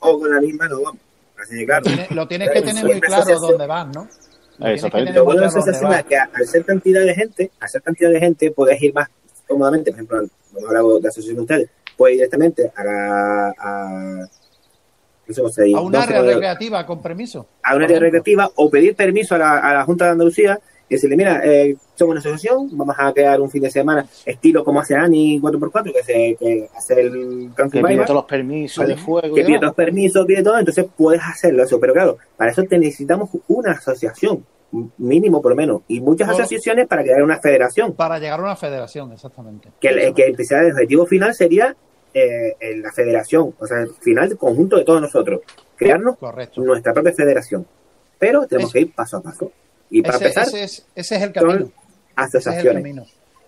[0.00, 1.00] o con la misma no vamos.
[1.42, 1.82] Así que claro.
[1.84, 4.08] Tienes- lo tienes que tener muy claro dónde vas, ¿no?
[4.58, 5.10] Lo que Exactamente.
[5.12, 8.20] tener Lo bueno asociación es que al ser cantidad de gente, al ser cantidad de
[8.20, 9.08] gente, puedes ir más
[9.46, 10.18] cómodamente, por ejemplo,
[10.52, 14.26] vamos a hablar de la asociación de ustedes, puedes ir directamente a la, a,
[15.28, 15.40] se
[15.74, 17.46] A un área recreativa con permiso.
[17.62, 20.58] a un área recreativa o pedir permiso a la, a la Junta de Andalucía
[20.88, 24.62] y decirle, mira, eh, somos una asociación, vamos a crear un fin de semana estilo
[24.64, 28.94] como hace Ani 4x4, que, se, que hace el Que pide todos los permisos ¿vale?
[28.94, 29.34] de fuego.
[29.34, 31.80] que pide todos los permisos, pide todo, entonces puedes hacerlo eso.
[31.80, 34.44] Pero claro, para eso te necesitamos una asociación,
[34.98, 36.42] mínimo por lo menos, y muchas Bueno.
[36.42, 37.92] asociaciones para crear una federación.
[37.94, 39.70] Para llegar a una federación, exactamente.
[39.80, 41.74] Que el, que el, el objetivo final sería
[42.12, 45.40] eh, en la federación, o sea, el final del conjunto de todos nosotros,
[45.76, 46.62] crearnos Correcto.
[46.62, 47.66] nuestra propia federación.
[48.18, 48.72] Pero tenemos Eso.
[48.72, 49.52] que ir paso a paso.
[49.90, 51.70] Y para Ese, empezar, ese es, ese es el camino.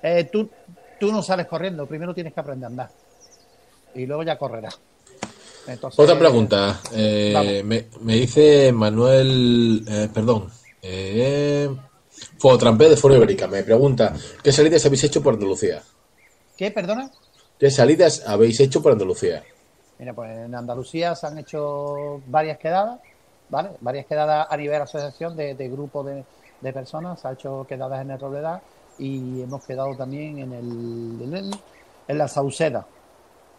[0.03, 0.49] Eh, tú,
[1.01, 2.91] tú no sales corriendo, primero tienes que aprender a andar.
[3.95, 4.79] Y luego ya correrás.
[5.66, 6.81] Entonces, Otra pregunta.
[6.93, 10.51] eh, me, me dice Manuel, eh, perdón,
[10.83, 11.69] eh,
[12.39, 13.47] Fogotrampeo de Foro Ibérica.
[13.47, 15.83] Me pregunta, ¿qué salidas habéis hecho por Andalucía?
[16.57, 16.71] ¿Qué?
[16.71, 17.11] ¿Perdona?
[17.59, 19.43] ¿Qué salidas habéis hecho por Andalucía?
[19.99, 23.01] Mira, pues en Andalucía se han hecho varias quedadas,
[23.49, 23.71] ¿vale?
[23.81, 26.25] Varias quedadas a nivel asociación de, de grupo de,
[26.61, 28.63] de personas, ha hecho quedadas en el Robledad
[28.99, 31.53] y hemos quedado también en el,
[32.09, 32.87] en, la Sauceda,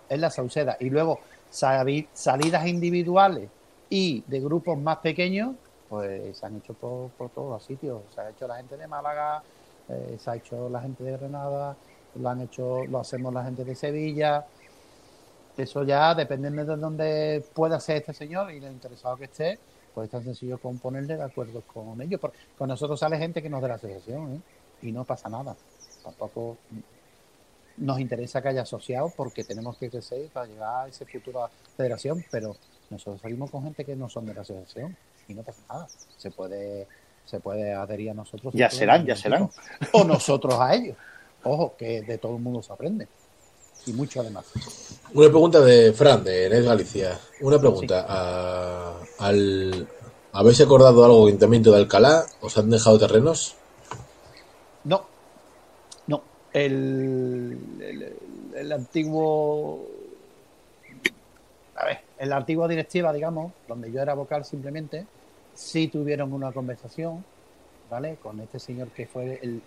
[0.10, 0.76] en la Sauceda.
[0.80, 1.20] Y luego
[1.50, 3.50] sali- salidas individuales
[3.90, 5.56] y de grupos más pequeños,
[5.88, 8.02] pues se han hecho por, por todos los sitios.
[8.14, 9.42] Se ha hecho la gente de Málaga,
[9.88, 11.76] eh, se ha hecho la gente de Granada,
[12.16, 14.46] lo han hecho, lo hacemos la gente de Sevilla.
[15.58, 19.60] Eso ya, dependiendo de dónde pueda ser este señor y lo interesado que esté,
[19.94, 22.20] pues es tan sencillo como ponerle de acuerdo con ellos.
[22.20, 24.88] Por- con nosotros sale gente que nos de la asociación ¿eh?
[24.88, 25.56] y no pasa nada.
[26.04, 26.58] Tampoco
[27.78, 31.50] nos interesa que haya asociados porque tenemos que crecer para llegar a ese futuro a
[31.78, 32.56] federación, pero
[32.90, 34.96] nosotros salimos con gente que no son de la asociación
[35.28, 35.88] y no pasa nada.
[36.18, 36.88] Se puede
[37.26, 38.54] se puede adherir a nosotros.
[38.56, 39.50] Ya serán, ya serán.
[39.94, 40.98] O nosotros a ellos.
[41.44, 43.08] Ojo, que de todo el mundo se aprende.
[43.86, 44.46] Y mucho además.
[45.14, 47.20] Una pregunta de Fran, de Net Galicia.
[47.42, 48.06] Una pregunta.
[48.08, 49.88] a- al,
[50.32, 52.26] ¿Habéis acordado algo con el Ayuntamiento de Alcalá?
[52.42, 53.56] ¿Os han dejado terrenos?
[54.84, 55.06] No,
[56.08, 56.22] no.
[56.54, 58.16] El, el,
[58.56, 59.88] el antiguo.
[61.76, 65.06] A ver, en la antigua directiva, digamos, donde yo era vocal simplemente,
[65.56, 67.24] sí tuvieron una conversación,
[67.90, 68.18] ¿vale?
[68.22, 69.62] Con este señor que fue el, el,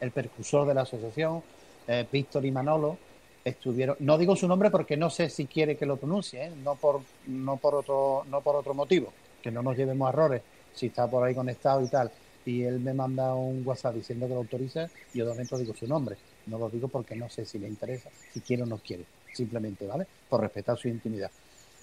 [0.00, 1.42] el percursor de la asociación,
[1.88, 2.98] eh, Víctor y Manolo.
[3.44, 6.52] Estuvieron, no digo su nombre porque no sé si quiere que lo pronuncie, ¿eh?
[6.62, 9.12] no por no por otro no por otro motivo,
[9.42, 10.40] que no nos llevemos errores,
[10.72, 12.10] si está por ahí conectado y tal,
[12.46, 15.86] y él me manda un WhatsApp diciendo que lo autoriza, yo de momento digo su
[15.86, 16.16] nombre.
[16.46, 19.86] No lo digo porque no sé si le interesa, si quiere o no quiere, simplemente,
[19.86, 20.06] ¿vale?
[20.28, 21.30] Por respetar su intimidad.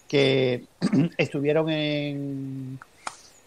[0.07, 0.65] Que
[1.17, 2.79] estuvieron en.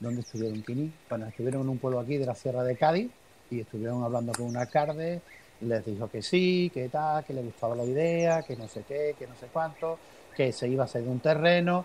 [0.00, 0.92] ¿Dónde estuvieron, Kini?
[1.08, 3.10] Bueno, estuvieron en un pueblo aquí de la Sierra de Cádiz
[3.50, 5.20] y estuvieron hablando con un alcalde,
[5.64, 9.14] les dijo que sí, que tal, que le gustaba la idea, que no sé qué,
[9.18, 9.98] que no sé cuánto,
[10.36, 11.84] que se iba a hacer un terreno,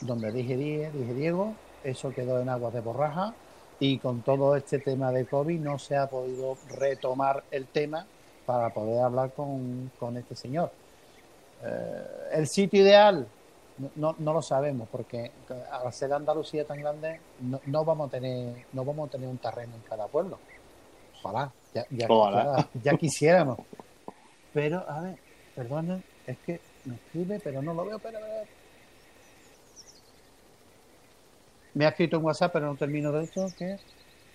[0.00, 1.54] donde dije, dije, dije Diego,
[1.84, 3.34] eso quedó en aguas de borraja
[3.80, 8.06] y con todo este tema de COVID no se ha podido retomar el tema
[8.46, 10.70] para poder hablar con, con este señor.
[11.64, 13.26] Eh, el sitio ideal
[13.94, 15.30] no, no, lo sabemos porque
[15.70, 19.38] al ser Andalucía tan grande no, no vamos a tener no vamos a tener un
[19.38, 20.38] terreno en cada pueblo.
[21.22, 22.70] Ojalá, ya, ya, Ojalá.
[22.74, 23.58] ya- ya quisiéramos.
[24.52, 25.16] Pero, a ver,
[25.54, 28.18] perdona, es que me escribe, pero no lo veo, pero,
[31.74, 33.52] me ha escrito en WhatsApp, pero no termino de esto.
[33.56, 33.76] ¿Qué?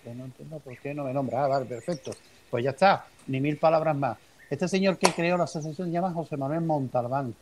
[0.04, 1.44] No entiendo por qué no me nombra.
[1.44, 2.12] Ah, vale, perfecto.
[2.50, 4.16] Pues ya está, ni mil palabras más.
[4.50, 7.34] Este señor que creó la asociación se llama José Manuel Montalbán,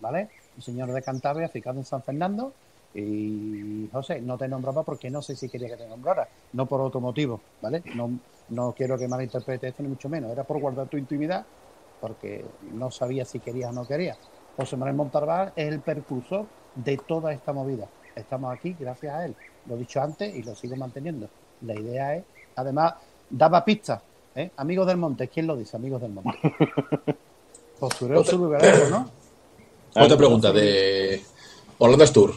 [0.00, 0.28] ¿vale?
[0.56, 2.52] Un señor de Cantabria, aficado en San Fernando.
[2.94, 6.80] Y José, no te nombraba porque no sé si quería que te nombrara, no por
[6.80, 7.82] otro motivo, ¿vale?
[7.96, 8.10] No,
[8.48, 11.44] no quiero que malinterprete esto ni mucho menos, era por guardar tu intimidad
[12.00, 12.44] porque
[12.74, 14.18] no sabía si querías o no querías.
[14.58, 16.44] José Manuel Montalbán es el percursor
[16.74, 17.88] de toda esta movida.
[18.14, 19.34] Estamos aquí gracias a él.
[19.66, 21.28] Lo he dicho antes y lo sigo manteniendo.
[21.62, 22.24] La idea es,
[22.56, 22.94] además,
[23.30, 24.02] daba pistas.
[24.34, 24.50] ¿eh?
[24.58, 25.76] Amigos del Monte, ¿quién lo dice?
[25.76, 26.38] Amigos del Monte.
[27.80, 29.10] Postureo survivalero, ¿no?
[29.96, 31.22] Otra pregunta de
[31.78, 32.34] Holanda Tour.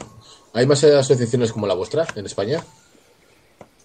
[0.54, 2.64] ¿Hay más asociaciones como la vuestra en España?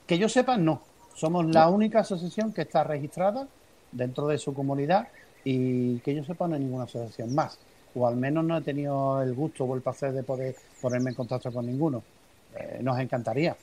[0.06, 0.82] Que yo sepa, no.
[1.14, 3.46] Somos la única asociación que está registrada
[3.92, 5.08] dentro de su comunidad
[5.44, 7.58] y que yo sepa no ninguna asociación más.
[7.94, 11.16] O al menos no he tenido el gusto o el placer de poder ponerme en
[11.16, 12.02] contacto con ninguno.
[12.54, 13.56] Eh, nos encantaría.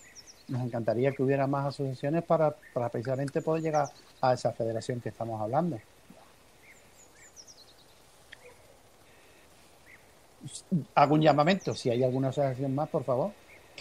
[0.47, 3.89] Nos encantaría que hubiera más asociaciones para, para precisamente poder llegar
[4.21, 5.79] a esa federación que estamos hablando.
[10.95, 11.73] Hago un llamamiento.
[11.73, 13.31] Si hay alguna asociación más, por favor,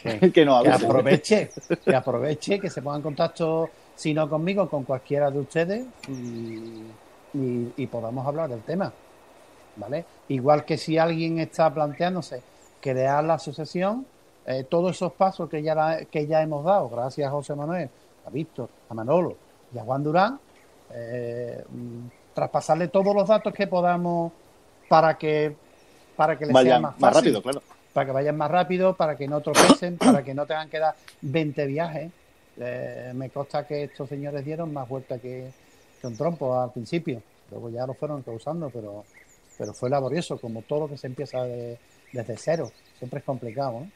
[0.03, 0.87] que, que no que avise.
[0.87, 1.51] aproveche,
[1.85, 6.13] que aproveche, que se ponga en contacto, si no conmigo, con cualquiera de ustedes y,
[7.35, 8.93] y- y podamos hablar del tema.
[9.77, 10.05] ¿Vale?
[10.29, 12.43] Igual que si alguien está planteándose
[12.81, 14.05] crear la asociación,
[14.47, 17.89] eh, todos esos pasos que ya, la- que ya hemos dado, gracias a José Manuel,
[18.27, 19.37] a Víctor, a Manolo
[19.73, 20.39] y a Juan Durán,
[20.93, 24.33] eh, mm, traspasarle todos los datos que podamos
[24.89, 25.55] para que
[26.17, 27.63] para que les sea Vaya más más fácil rápido, claro.
[27.93, 30.95] Para que vayan más rápido, para que no tropecen, para que no tengan que dar
[31.23, 32.11] 20 viajes.
[32.61, 35.51] Eh, me consta que estos señores dieron más vuelta que,
[36.01, 37.23] que un trompo al principio.
[37.51, 39.05] Luego ya lo fueron causando, pero,
[39.57, 41.79] pero fue laborioso, como todo lo que se empieza de-
[42.13, 42.71] desde cero.
[42.99, 43.87] Siempre es complicado.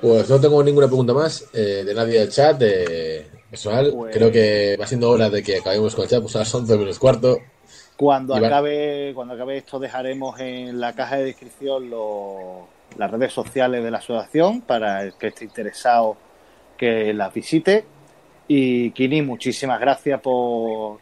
[0.00, 3.92] Pues no tengo ninguna pregunta más eh, de nadie del chat, de personal.
[3.94, 6.54] Pues- Creo que va siendo hora de que acabemos con el chat, pues a las
[6.54, 7.38] 11 menos cuarto.
[7.96, 8.44] Cuando Iván.
[8.52, 12.66] acabe, cuando acabe esto dejaremos en la caja de descripción lo-
[12.98, 16.16] las redes sociales de la asociación para el que esté interesado
[16.76, 17.84] que las visite.
[18.48, 20.98] Y Kini, muchísimas gracias por,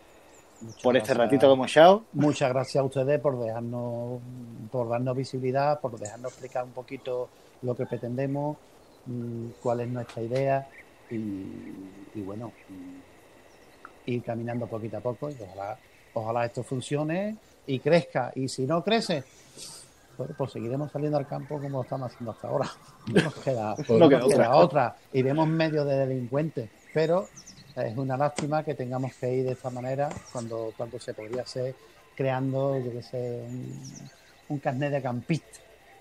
[0.60, 2.05] Muchas por este ratito que hemos echado.
[2.12, 4.20] Muchas gracias a ustedes por dejarnos,
[4.70, 7.28] por darnos visibilidad, por dejarnos explicar un poquito
[7.62, 8.56] lo que pretendemos,
[9.06, 10.69] mm, cuál es nuestra idea
[11.10, 11.14] y,
[12.14, 12.52] y bueno,
[14.06, 15.78] ir caminando poquito a poco y ojalá,
[16.14, 17.36] ojalá esto funcione
[17.66, 18.32] y crezca.
[18.34, 19.24] Y si no crece,
[20.16, 22.70] bueno, pues seguiremos saliendo al campo como lo estamos haciendo hasta ahora.
[23.06, 24.56] No nos queda, No no queda nos queda otra.
[24.56, 24.97] otra.
[25.12, 27.28] Iremos medio de delincuentes, pero
[27.74, 31.74] es una lástima que tengamos que ir de esta manera cuando, cuando se podría ser
[32.14, 33.80] creando, yo que sé, un,
[34.51, 35.59] un carnet de campista.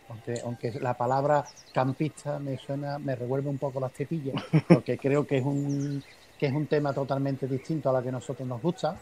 [0.09, 4.35] Aunque, aunque la palabra campista me suena, me revuelve un poco las tepillas,
[4.67, 6.03] porque creo que es un
[6.37, 8.97] que es un tema totalmente distinto a la que a nosotros nos gusta.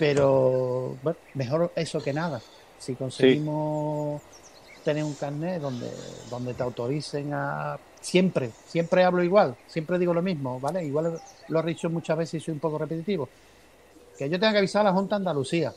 [0.00, 2.40] Pero bueno, mejor eso que nada.
[2.78, 4.22] Si conseguimos
[4.82, 5.92] tener un carnet donde,
[6.30, 10.82] donde te autoricen a siempre, siempre hablo igual, siempre digo lo mismo, ¿vale?
[10.86, 13.28] Igual lo he dicho muchas veces y soy un poco repetitivo.
[14.16, 15.74] Que yo tenga que avisar a la Junta de Andalucía.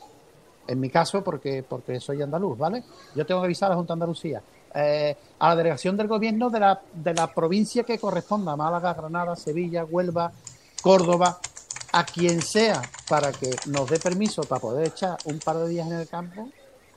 [0.66, 2.82] En mi caso, porque, porque soy andaluz, ¿vale?
[3.14, 4.42] Yo tengo que avisar a la Junta de Andalucía.
[4.74, 9.36] eh, a la delegación del gobierno de la, de la provincia que corresponda, Málaga, Granada,
[9.36, 10.32] Sevilla, Huelva,
[10.82, 11.38] Córdoba,
[11.96, 15.86] a quien sea, para que nos dé permiso para poder echar un par de días
[15.86, 16.48] en el campo,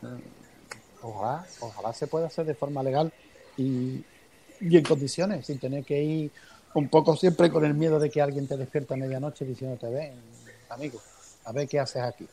[0.01, 3.13] mm, ojalá, ojalá se pueda hacer de forma legal
[3.57, 4.03] y,
[4.59, 6.31] y en condiciones, sin tener que ir
[6.73, 10.13] un poco siempre con el miedo de que alguien te despierta a medianoche diciéndote, ven,
[10.69, 10.99] amigo,
[11.45, 12.27] a ver qué haces aquí.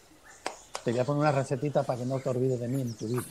[0.83, 3.07] Te voy a poner una recetita para que no te olvides de mí en tu
[3.07, 3.25] vida.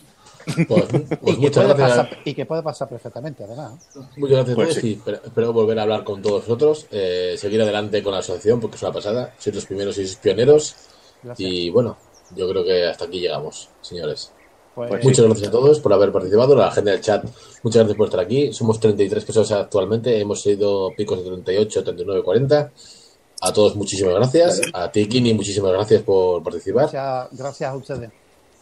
[0.68, 1.98] Pues, Y pues que, muchas puede gracias.
[2.08, 3.74] pasar, y que puede pasar perfectamente, además.
[4.18, 4.88] Muchas gracias a Pues todos sí.
[4.90, 8.60] y espero, espero volver a hablar con todos vosotros, eh, seguir adelante con la asociación
[8.60, 10.76] porque es una pasada, sois los primeros y sois pioneros
[11.24, 11.50] Gracias.
[11.50, 11.98] y bueno,
[12.36, 14.32] yo creo que hasta aquí llegamos, señores.
[14.76, 17.24] Pues, Pues Muchas gracias a todos por haber participado, la gente del chat,
[17.62, 18.52] muchas gracias por estar aquí.
[18.54, 22.72] Somos 33 personas actualmente, hemos sido picos de 38, 39, 40.
[23.46, 24.62] A todos muchísimas gracias.
[24.74, 28.10] A ti, Kini, muchísimas gracias por participar gracias, gracias a ustedes.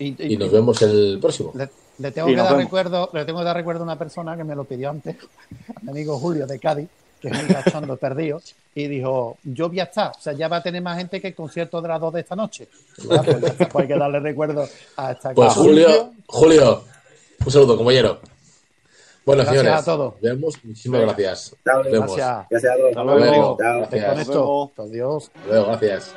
[0.04, 1.52] Y, y nos vemos el próximo.
[1.56, 1.70] Le,
[2.00, 2.64] le tengo que dar vemos.
[2.64, 5.16] recuerdo, le tengo que dar recuerdo a una persona que me lo pidió antes,
[5.76, 6.88] a mi amigo Julio de Cádiz,
[7.20, 8.42] que es un cachondo perdido,
[8.74, 11.28] y dijo, yo voy a estar, o sea, ya va a tener más gente que
[11.28, 12.68] el concierto de las dos de esta noche.
[12.98, 14.68] Ya, pues, ya pues hay que darle recuerdo
[14.98, 16.84] a esta Pues Julio, Julio,
[17.46, 18.20] un saludo, compañero.
[19.24, 20.14] Bueno, Gracias señores, a todos.
[20.14, 20.56] nos vemos.
[20.64, 21.14] Muchísimas Venga.
[21.14, 21.56] gracias.
[21.64, 22.48] Gracias.
[22.50, 22.90] Gracias a todos.
[22.90, 23.56] Hasta luego.
[23.58, 23.64] Te
[24.00, 24.10] Gracias.
[24.10, 24.72] conecto.
[24.80, 25.32] Adiós.
[25.36, 26.16] Hasta luego, gracias.